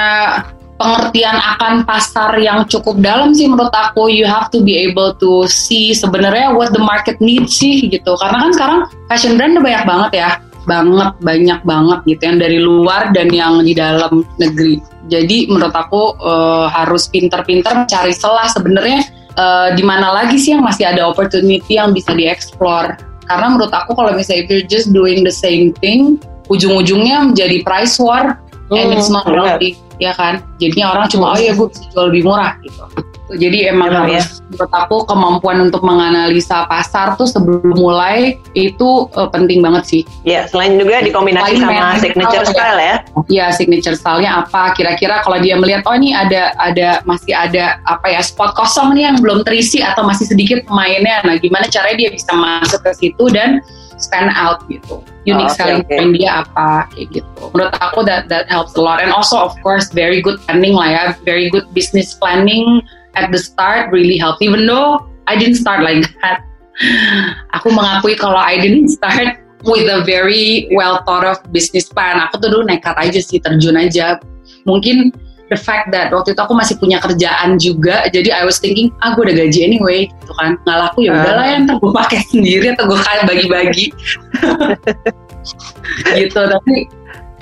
pengertian 0.75 1.39
akan 1.39 1.87
pasar 1.87 2.35
yang 2.43 2.67
cukup 2.67 2.99
dalam 2.99 3.31
sih 3.31 3.47
menurut 3.47 3.71
aku 3.71 4.11
you 4.11 4.27
have 4.27 4.51
to 4.51 4.59
be 4.63 4.75
able 4.75 5.15
to 5.15 5.47
see 5.47 5.95
sebenarnya 5.95 6.51
what 6.51 6.75
the 6.75 6.83
market 6.83 7.15
needs 7.23 7.55
sih 7.63 7.87
gitu 7.87 8.19
karena 8.19 8.43
kan 8.43 8.51
sekarang 8.51 8.81
fashion 9.07 9.39
brand 9.39 9.55
udah 9.55 9.65
banyak 9.65 9.85
banget 9.87 10.11
ya 10.19 10.31
banget 10.65 11.11
banyak 11.21 11.61
banget 11.63 11.99
gitu 12.09 12.23
yang 12.27 12.39
dari 12.41 12.59
luar 12.59 13.13
dan 13.15 13.29
yang 13.31 13.63
di 13.63 13.77
dalam 13.77 14.27
negeri 14.41 14.83
jadi 15.09 15.51
menurut 15.53 15.75
aku 15.75 16.17
uh, 16.21 16.67
harus 16.73 17.09
pinter-pinter 17.13 17.85
mencari 17.85 18.17
celah 18.17 18.49
sebenarnya 18.49 19.05
uh, 19.37 19.69
di 19.77 19.85
mana 19.85 20.13
lagi 20.13 20.41
sih 20.41 20.57
yang 20.57 20.65
masih 20.65 20.89
ada 20.89 21.05
opportunity 21.05 21.77
yang 21.77 21.93
bisa 21.93 22.17
dieksplor 22.17 22.97
karena 23.25 23.47
menurut 23.57 23.73
aku 23.73 23.97
kalau 23.97 24.13
misalnya 24.13 24.45
if 24.45 24.49
you're 24.53 24.69
just 24.69 24.93
doing 24.93 25.25
the 25.25 25.33
same 25.33 25.73
thing, 25.81 26.21
ujung-ujungnya 26.53 27.33
menjadi 27.33 27.65
price 27.65 27.97
war 27.97 28.37
hmm, 28.69 28.77
and 28.77 28.93
it's 28.93 29.09
not 29.09 29.25
healthy, 29.25 29.81
ya 29.97 30.13
kan? 30.13 30.45
Jadinya 30.61 30.93
orang 30.97 31.07
cuma 31.09 31.33
oh 31.33 31.41
ya 31.41 31.57
gue 31.57 31.67
bisa 31.73 31.85
jual 31.93 32.13
lebih 32.13 32.23
murah 32.29 32.53
gitu. 32.61 32.85
Jadi 33.33 33.65
emang 33.65 33.89
Emang 33.89 34.05
harus 34.05 34.45
menurut 34.53 34.73
aku 34.77 34.97
kemampuan 35.09 35.59
untuk 35.65 35.81
menganalisa 35.81 36.69
pasar 36.69 37.17
tuh 37.17 37.25
sebelum 37.25 37.73
mulai 37.73 38.37
itu 38.53 39.09
uh, 39.17 39.29
penting 39.33 39.65
banget 39.65 39.85
sih. 39.89 40.03
Ya, 40.29 40.45
selain 40.45 40.77
juga 40.77 41.01
dikombinasi 41.01 41.57
Selain 41.57 41.81
sama 41.81 41.97
signature 41.97 42.45
ya. 42.45 42.53
style 42.53 42.79
ya. 42.81 42.95
Ya 43.33 43.47
signature 43.49 43.97
style-nya 43.97 44.45
apa? 44.45 44.77
Kira-kira 44.77 45.25
kalau 45.25 45.41
dia 45.41 45.57
melihat 45.57 45.89
oh 45.89 45.97
ini 45.97 46.13
ada 46.13 46.53
ada 46.61 47.01
masih 47.09 47.33
ada 47.33 47.81
apa 47.89 48.13
ya 48.13 48.21
spot 48.21 48.53
kosong 48.61 48.93
nih 48.93 49.09
yang 49.09 49.17
belum 49.25 49.41
terisi 49.49 49.81
atau 49.81 50.05
masih 50.05 50.29
sedikit 50.29 50.61
pemainnya. 50.69 51.25
Nah, 51.25 51.41
gimana 51.41 51.65
caranya 51.73 51.97
dia 51.97 52.11
bisa 52.13 52.29
masuk 52.37 52.85
ke 52.85 52.93
situ 52.93 53.25
dan 53.33 53.65
stand 53.97 54.37
out 54.37 54.61
gitu. 54.69 55.01
Unique 55.25 55.49
Oh, 55.49 55.57
selling 55.57 55.81
oke. 55.81 55.89
point 55.89 56.13
dia 56.13 56.45
apa 56.45 56.85
kayak 56.93 57.25
gitu. 57.25 57.43
Menurut 57.57 57.73
aku 57.81 58.05
that 58.05 58.29
that 58.29 58.45
helps 58.53 58.77
a 58.77 58.83
lot 58.85 59.01
and 59.01 59.09
also 59.09 59.41
of 59.41 59.57
course 59.65 59.89
very 59.89 60.21
good 60.21 60.37
planning 60.45 60.77
lah 60.77 60.89
ya. 60.93 61.05
Very 61.25 61.49
good 61.49 61.65
business 61.73 62.13
planning 62.13 62.85
at 63.15 63.31
the 63.31 63.41
start 63.41 63.91
really 63.95 64.19
helps 64.19 64.43
even 64.43 64.67
though 64.67 65.03
I 65.27 65.37
didn't 65.37 65.57
start 65.57 65.83
like 65.83 66.05
that. 66.21 66.45
Aku 67.55 67.71
mengakui 67.71 68.19
kalau 68.19 68.39
I 68.39 68.59
didn't 68.59 68.91
start 68.91 69.41
with 69.65 69.89
a 69.89 70.05
very 70.05 70.69
well 70.77 71.01
thought 71.09 71.25
of 71.25 71.41
business 71.51 71.89
plan. 71.89 72.21
Aku 72.29 72.41
tuh 72.41 72.53
dulu 72.53 72.65
nekat 72.69 72.95
aja 73.01 73.21
sih, 73.21 73.41
terjun 73.41 73.79
aja. 73.79 74.21
Mungkin 74.69 75.13
the 75.49 75.57
fact 75.57 75.93
that 75.93 76.13
waktu 76.13 76.37
itu 76.37 76.41
aku 76.41 76.55
masih 76.57 76.77
punya 76.77 77.01
kerjaan 77.01 77.57
juga, 77.57 78.09
jadi 78.13 78.33
I 78.33 78.43
was 78.45 78.61
thinking, 78.61 78.93
ah 79.01 79.17
gue 79.17 79.25
udah 79.29 79.37
gaji 79.37 79.61
anyway, 79.65 80.09
gitu 80.09 80.33
kan. 80.37 80.61
Nggak 80.65 80.79
laku 80.89 81.09
ya 81.09 81.13
udahlah 81.17 81.47
ya, 81.47 81.57
ntar 81.65 81.77
gue 81.81 81.93
pakai 81.93 82.21
sendiri 82.33 82.67
atau 82.77 82.85
gue 82.89 82.99
kayak 83.01 83.25
bagi-bagi. 83.29 83.87
gitu, 86.21 86.41
tapi 86.41 86.77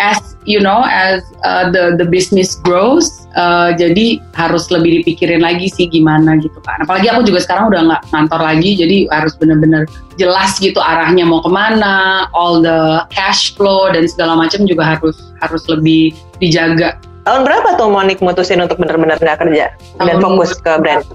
as 0.03 0.35
you 0.43 0.59
know, 0.59 0.83
as 0.83 1.23
uh, 1.47 1.71
the 1.71 1.95
the 1.95 2.03
business 2.03 2.59
grows, 2.67 3.07
uh, 3.39 3.71
jadi 3.71 4.19
harus 4.35 4.67
lebih 4.75 5.03
dipikirin 5.03 5.39
lagi 5.47 5.71
sih 5.71 5.87
gimana 5.87 6.35
gitu 6.43 6.59
kan. 6.67 6.83
Apalagi 6.83 7.07
aku 7.15 7.23
juga 7.31 7.41
sekarang 7.47 7.71
udah 7.71 7.81
nggak 7.87 8.03
ngantor 8.11 8.41
lagi, 8.43 8.75
jadi 8.75 9.07
harus 9.15 9.39
bener-bener 9.39 9.87
jelas 10.19 10.59
gitu 10.59 10.83
arahnya 10.83 11.23
mau 11.23 11.39
ke 11.39 11.51
mana, 11.51 12.27
all 12.35 12.59
the 12.59 13.07
cash 13.15 13.55
flow 13.55 13.87
dan 13.95 14.11
segala 14.11 14.35
macam 14.35 14.67
juga 14.67 14.99
harus 14.99 15.15
harus 15.39 15.63
lebih 15.71 16.11
dijaga. 16.43 16.99
Tahun 17.23 17.47
berapa 17.47 17.79
tuh 17.79 17.87
Monik 17.87 18.19
mutusin 18.19 18.59
untuk 18.59 18.83
bener-bener 18.83 19.15
nggak 19.23 19.39
kerja 19.39 19.71
dan 20.03 20.19
Tahun- 20.19 20.23
fokus 20.27 20.59
ke 20.59 20.73
brand? 20.83 21.07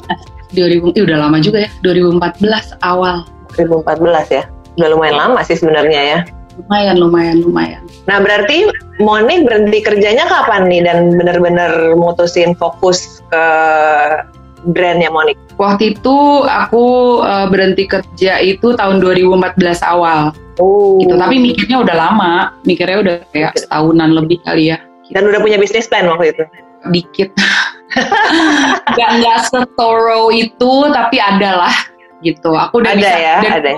2000, 0.56 0.96
ih, 0.96 1.04
udah 1.04 1.28
lama 1.28 1.44
juga 1.44 1.68
ya, 1.68 1.70
2014 1.84 2.80
awal. 2.80 3.28
2014 3.60 4.32
ya. 4.32 4.44
Udah 4.80 4.88
lumayan 4.96 5.20
lama 5.20 5.44
sih 5.44 5.60
sebenarnya 5.60 6.00
ya. 6.00 6.20
Lumayan, 6.58 6.96
lumayan, 6.98 7.38
lumayan. 7.46 7.82
Nah 8.10 8.18
berarti 8.18 8.66
Monik 8.98 9.46
berhenti 9.46 9.86
kerjanya 9.86 10.26
kapan 10.26 10.66
nih 10.66 10.82
dan 10.82 11.14
bener-bener 11.14 11.94
mutusin 11.94 12.58
fokus 12.58 13.22
ke 13.30 13.46
brandnya 14.74 15.14
Monik? 15.14 15.38
Waktu 15.62 15.94
itu 15.98 16.18
aku 16.50 17.20
uh, 17.22 17.46
berhenti 17.50 17.86
kerja 17.86 18.42
itu 18.42 18.74
tahun 18.74 18.98
2014 19.02 19.86
awal. 19.86 20.34
Oh. 20.58 20.98
Gitu. 20.98 21.14
Tapi 21.14 21.36
mikirnya 21.38 21.78
udah 21.86 21.96
lama, 21.96 22.34
mikirnya 22.66 22.98
udah 23.06 23.16
kayak 23.30 23.54
setahunan 23.54 24.18
lebih 24.18 24.42
kali 24.42 24.74
ya. 24.74 24.82
Dan 25.14 25.30
udah 25.30 25.40
punya 25.40 25.62
bisnis 25.62 25.86
plan 25.86 26.10
waktu 26.10 26.34
itu? 26.34 26.44
Dikit. 26.90 27.30
Gak 28.98 29.10
nggak 29.22 29.38
setoro 29.46 30.34
itu, 30.34 30.74
tapi 30.90 31.22
ada 31.22 31.64
lah 31.64 31.76
gitu. 32.26 32.50
Aku 32.54 32.82
udah 32.82 32.98
Ada 32.98 33.00
bisa. 33.00 33.18
ya, 33.18 33.36
dan 33.46 33.54
ada. 33.62 33.72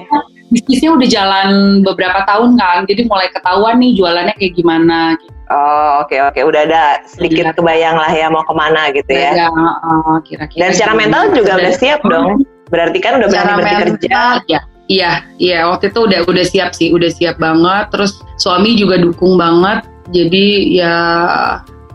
Bisnisnya 0.50 0.90
udah 0.98 1.08
jalan 1.10 1.48
beberapa 1.86 2.26
tahun 2.26 2.58
kan, 2.58 2.90
jadi 2.90 3.06
mulai 3.06 3.30
ketahuan 3.30 3.78
nih 3.78 3.94
jualannya 3.94 4.34
kayak 4.38 4.54
gimana. 4.58 5.14
Gitu. 5.22 5.34
Oh 5.50 6.06
oke 6.06 6.14
oke 6.14 6.40
udah 6.46 6.62
ada 6.70 6.84
sedikit 7.10 7.42
Iya. 7.50 7.58
kebayang 7.58 7.98
lah 7.98 8.12
ya 8.14 8.30
mau 8.30 8.46
ke 8.46 8.54
mana 8.54 8.94
gitu 8.94 9.10
ya. 9.10 9.34
Ya, 9.34 9.48
uh, 9.50 10.22
kira-kira. 10.22 10.62
Dan 10.62 10.70
secara 10.78 10.94
mental 10.94 11.34
juga 11.34 11.58
udah 11.58 11.74
siap 11.74 12.02
dong. 12.06 12.46
Berarti 12.70 12.98
kan 13.02 13.18
udah 13.18 13.28
berani 13.30 13.46
secara 13.50 13.58
berhenti 13.58 13.82
kerja. 13.82 13.98
mental 13.98 14.36
ya 14.46 14.62
iya 14.90 15.12
iya 15.38 15.70
waktu 15.70 15.94
itu 15.94 16.00
udah 16.02 16.26
udah 16.26 16.46
siap 16.46 16.74
sih 16.74 16.90
udah 16.90 17.14
siap 17.14 17.38
banget 17.38 17.94
terus 17.94 18.26
suami 18.42 18.74
juga 18.74 18.98
dukung 18.98 19.38
banget 19.38 19.86
jadi 20.10 20.46
ya 20.66 20.96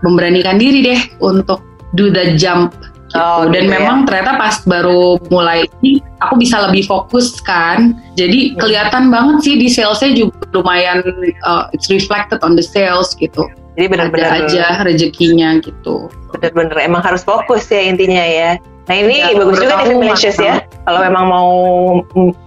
memberanikan 0.06 0.62
diri 0.62 0.86
deh 0.86 1.00
untuk 1.18 1.58
do 1.94 2.10
the 2.10 2.34
jump. 2.38 2.74
Oh, 3.14 3.46
dan 3.46 3.70
gitu 3.70 3.70
ya. 3.70 3.78
memang 3.78 3.98
ternyata 4.10 4.34
pas 4.34 4.58
baru 4.66 5.22
mulai 5.30 5.70
ini 5.80 6.02
aku 6.18 6.34
bisa 6.34 6.66
lebih 6.66 6.82
fokus 6.82 7.38
kan 7.46 7.94
jadi 8.18 8.54
Hmm. 8.54 8.58
kelihatan 8.58 9.04
banget 9.14 9.36
sih 9.46 9.54
di 9.54 9.70
salesnya 9.70 10.18
juga 10.18 10.34
lumayan 10.50 10.98
uh, 11.46 11.70
it's 11.70 11.86
reflected 11.86 12.42
on 12.42 12.58
the 12.58 12.64
sales 12.64 13.14
gitu 13.14 13.46
Jadi 13.74 13.86
benar-benar 13.90 14.46
aja 14.46 14.82
rezekinya 14.86 15.58
gitu 15.62 16.06
bener-bener 16.34 16.78
emang 16.82 17.02
harus 17.02 17.22
fokus 17.26 17.66
ya 17.70 17.82
intinya 17.86 18.22
ya. 18.22 18.50
Nah 18.84 18.96
ini 19.00 19.16
Ya, 19.16 19.32
bagus 19.34 19.58
juga 19.58 19.80
nih 19.80 19.96
Femalicious 19.96 20.38
ya. 20.38 20.60
Kalau 20.84 21.00
memang 21.00 21.24
mau 21.26 21.50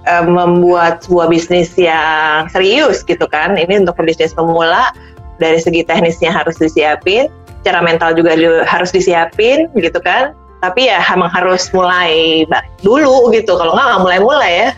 eh, 0.08 0.24
membuat 0.24 1.02
sebuah 1.04 1.28
bisnis 1.28 1.74
yang 1.76 2.46
serius 2.48 3.02
gitu 3.04 3.26
kan, 3.26 3.58
ini 3.58 3.82
untuk 3.82 3.98
pebisnis 3.98 4.38
pemula 4.38 4.94
dari 5.42 5.58
segi 5.58 5.82
teknisnya 5.82 6.30
harus 6.30 6.56
disiapin, 6.62 7.26
secara 7.66 7.82
mental 7.82 8.14
juga 8.14 8.38
harus 8.70 8.94
disiapin 8.94 9.66
gitu 9.76 9.98
kan. 10.00 10.38
Tapi 10.58 10.90
ya 10.90 11.00
emang 11.14 11.30
harus 11.30 11.70
mulai 11.70 12.44
dulu 12.82 13.30
gitu. 13.34 13.54
Kalau 13.54 13.78
nggak 13.78 13.86
nggak 13.94 14.02
mulai-mulai 14.02 14.54
ya. 14.54 14.70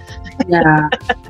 Ya, 0.48 0.64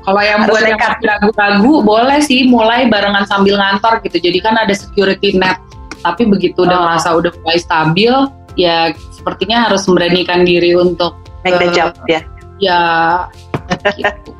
kalau 0.06 0.22
yang 0.22 0.46
Harus 0.46 0.54
buat 0.54 0.70
yang 0.70 0.78
ragu-ragu 1.02 1.74
boleh 1.82 2.22
sih 2.22 2.46
mulai 2.46 2.86
barengan 2.86 3.26
sambil 3.26 3.58
ngantor 3.58 3.98
gitu. 4.06 4.22
Jadi 4.22 4.38
kan 4.38 4.54
ada 4.54 4.70
security 4.70 5.34
net. 5.34 5.58
Tapi 6.00 6.30
begitu 6.30 6.62
udah 6.62 6.78
Oh. 6.78 6.82
ngerasa 6.86 7.08
udah 7.18 7.32
mulai 7.42 7.58
stabil, 7.58 8.14
ya 8.54 8.94
sepertinya 9.10 9.66
harus 9.66 9.82
memberanikan 9.90 10.46
diri 10.46 10.78
untuk 10.78 11.18
Make 11.42 11.58
the 11.58 11.68
Eh, 11.68 11.74
job 11.74 11.90
ya. 12.06 12.20
ya 12.60 12.80
gitu. 13.98 14.30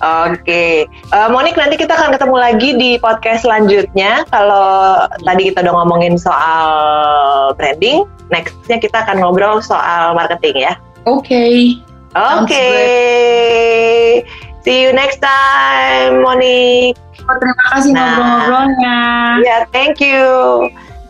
Oke, 0.00 0.84
Eh, 0.88 1.28
Monik 1.28 1.56
nanti 1.56 1.76
kita 1.76 1.92
akan 1.92 2.16
ketemu 2.16 2.36
lagi 2.36 2.68
di 2.74 2.90
podcast 2.96 3.44
selanjutnya. 3.44 4.24
Kalau 4.28 4.96
tadi 5.20 5.52
kita 5.52 5.60
udah 5.60 5.74
ngomongin 5.76 6.16
soal 6.16 6.64
branding, 7.54 8.04
nextnya 8.28 8.80
kita 8.80 9.04
akan 9.04 9.20
ngobrol 9.20 9.60
soal 9.60 10.12
marketing 10.14 10.64
ya. 10.64 10.72
Oke. 11.04 11.76
Oke, 12.10 12.50
Sounds 12.50 14.26
see 14.60 14.82
you 14.82 14.90
next 14.90 15.22
time, 15.22 16.20
Monik. 16.20 16.98
Oh, 17.22 17.36
terima 17.38 17.64
kasih 17.70 17.90
Nah. 17.94 18.02
ngobrol-ngobrolnya. 18.02 18.98
Ya, 19.46 19.56
thank 19.70 20.02
you. 20.02 20.26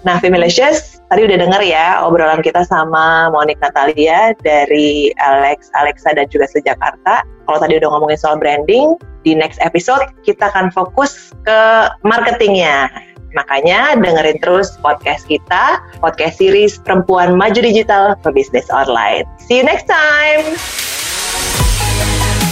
Nah, 0.05 0.21
Femalicious, 0.21 0.99
tadi 1.11 1.27
udah 1.27 1.38
denger 1.42 1.62
ya 1.66 2.01
obrolan 2.07 2.40
kita 2.40 2.62
sama 2.62 3.29
Monik 3.35 3.59
Natalia 3.59 4.33
dari 4.40 5.11
Alex, 5.18 5.68
Alexa 5.77 6.14
dan 6.14 6.31
juga 6.31 6.46
Sejakarta. 6.46 7.27
Kalau 7.44 7.59
tadi 7.59 7.83
udah 7.83 7.90
ngomongin 7.90 8.16
soal 8.16 8.38
branding, 8.38 8.94
di 9.27 9.35
next 9.35 9.59
episode 9.61 10.07
kita 10.23 10.49
akan 10.55 10.70
fokus 10.70 11.35
ke 11.42 11.61
marketingnya. 12.07 12.88
Makanya 13.35 13.94
dengerin 13.99 14.42
terus 14.42 14.75
podcast 14.83 15.27
kita, 15.27 15.79
podcast 16.03 16.38
series 16.38 16.79
Perempuan 16.83 17.38
Maju 17.38 17.62
Digital 17.62 18.18
Pebisnis 18.23 18.66
Online. 18.70 19.27
See 19.38 19.59
you 19.59 19.66
next 19.66 19.87
time! 19.87 20.89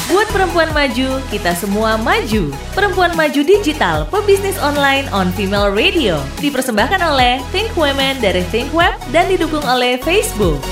Buat 0.08 0.24
perempuan 0.32 0.72
maju, 0.72 1.20
kita 1.28 1.52
semua 1.52 2.00
maju. 2.00 2.48
Perempuan 2.72 3.12
Maju 3.12 3.44
Digital, 3.44 4.08
pebisnis 4.08 4.56
online 4.56 5.04
on 5.12 5.28
Female 5.36 5.68
Radio. 5.68 6.16
Dipersembahkan 6.40 7.04
oleh 7.04 7.44
Think 7.52 7.76
Women 7.76 8.16
dari 8.16 8.40
Think 8.48 8.72
Web 8.72 8.96
dan 9.12 9.28
didukung 9.28 9.60
oleh 9.68 10.00
Facebook. 10.00 10.64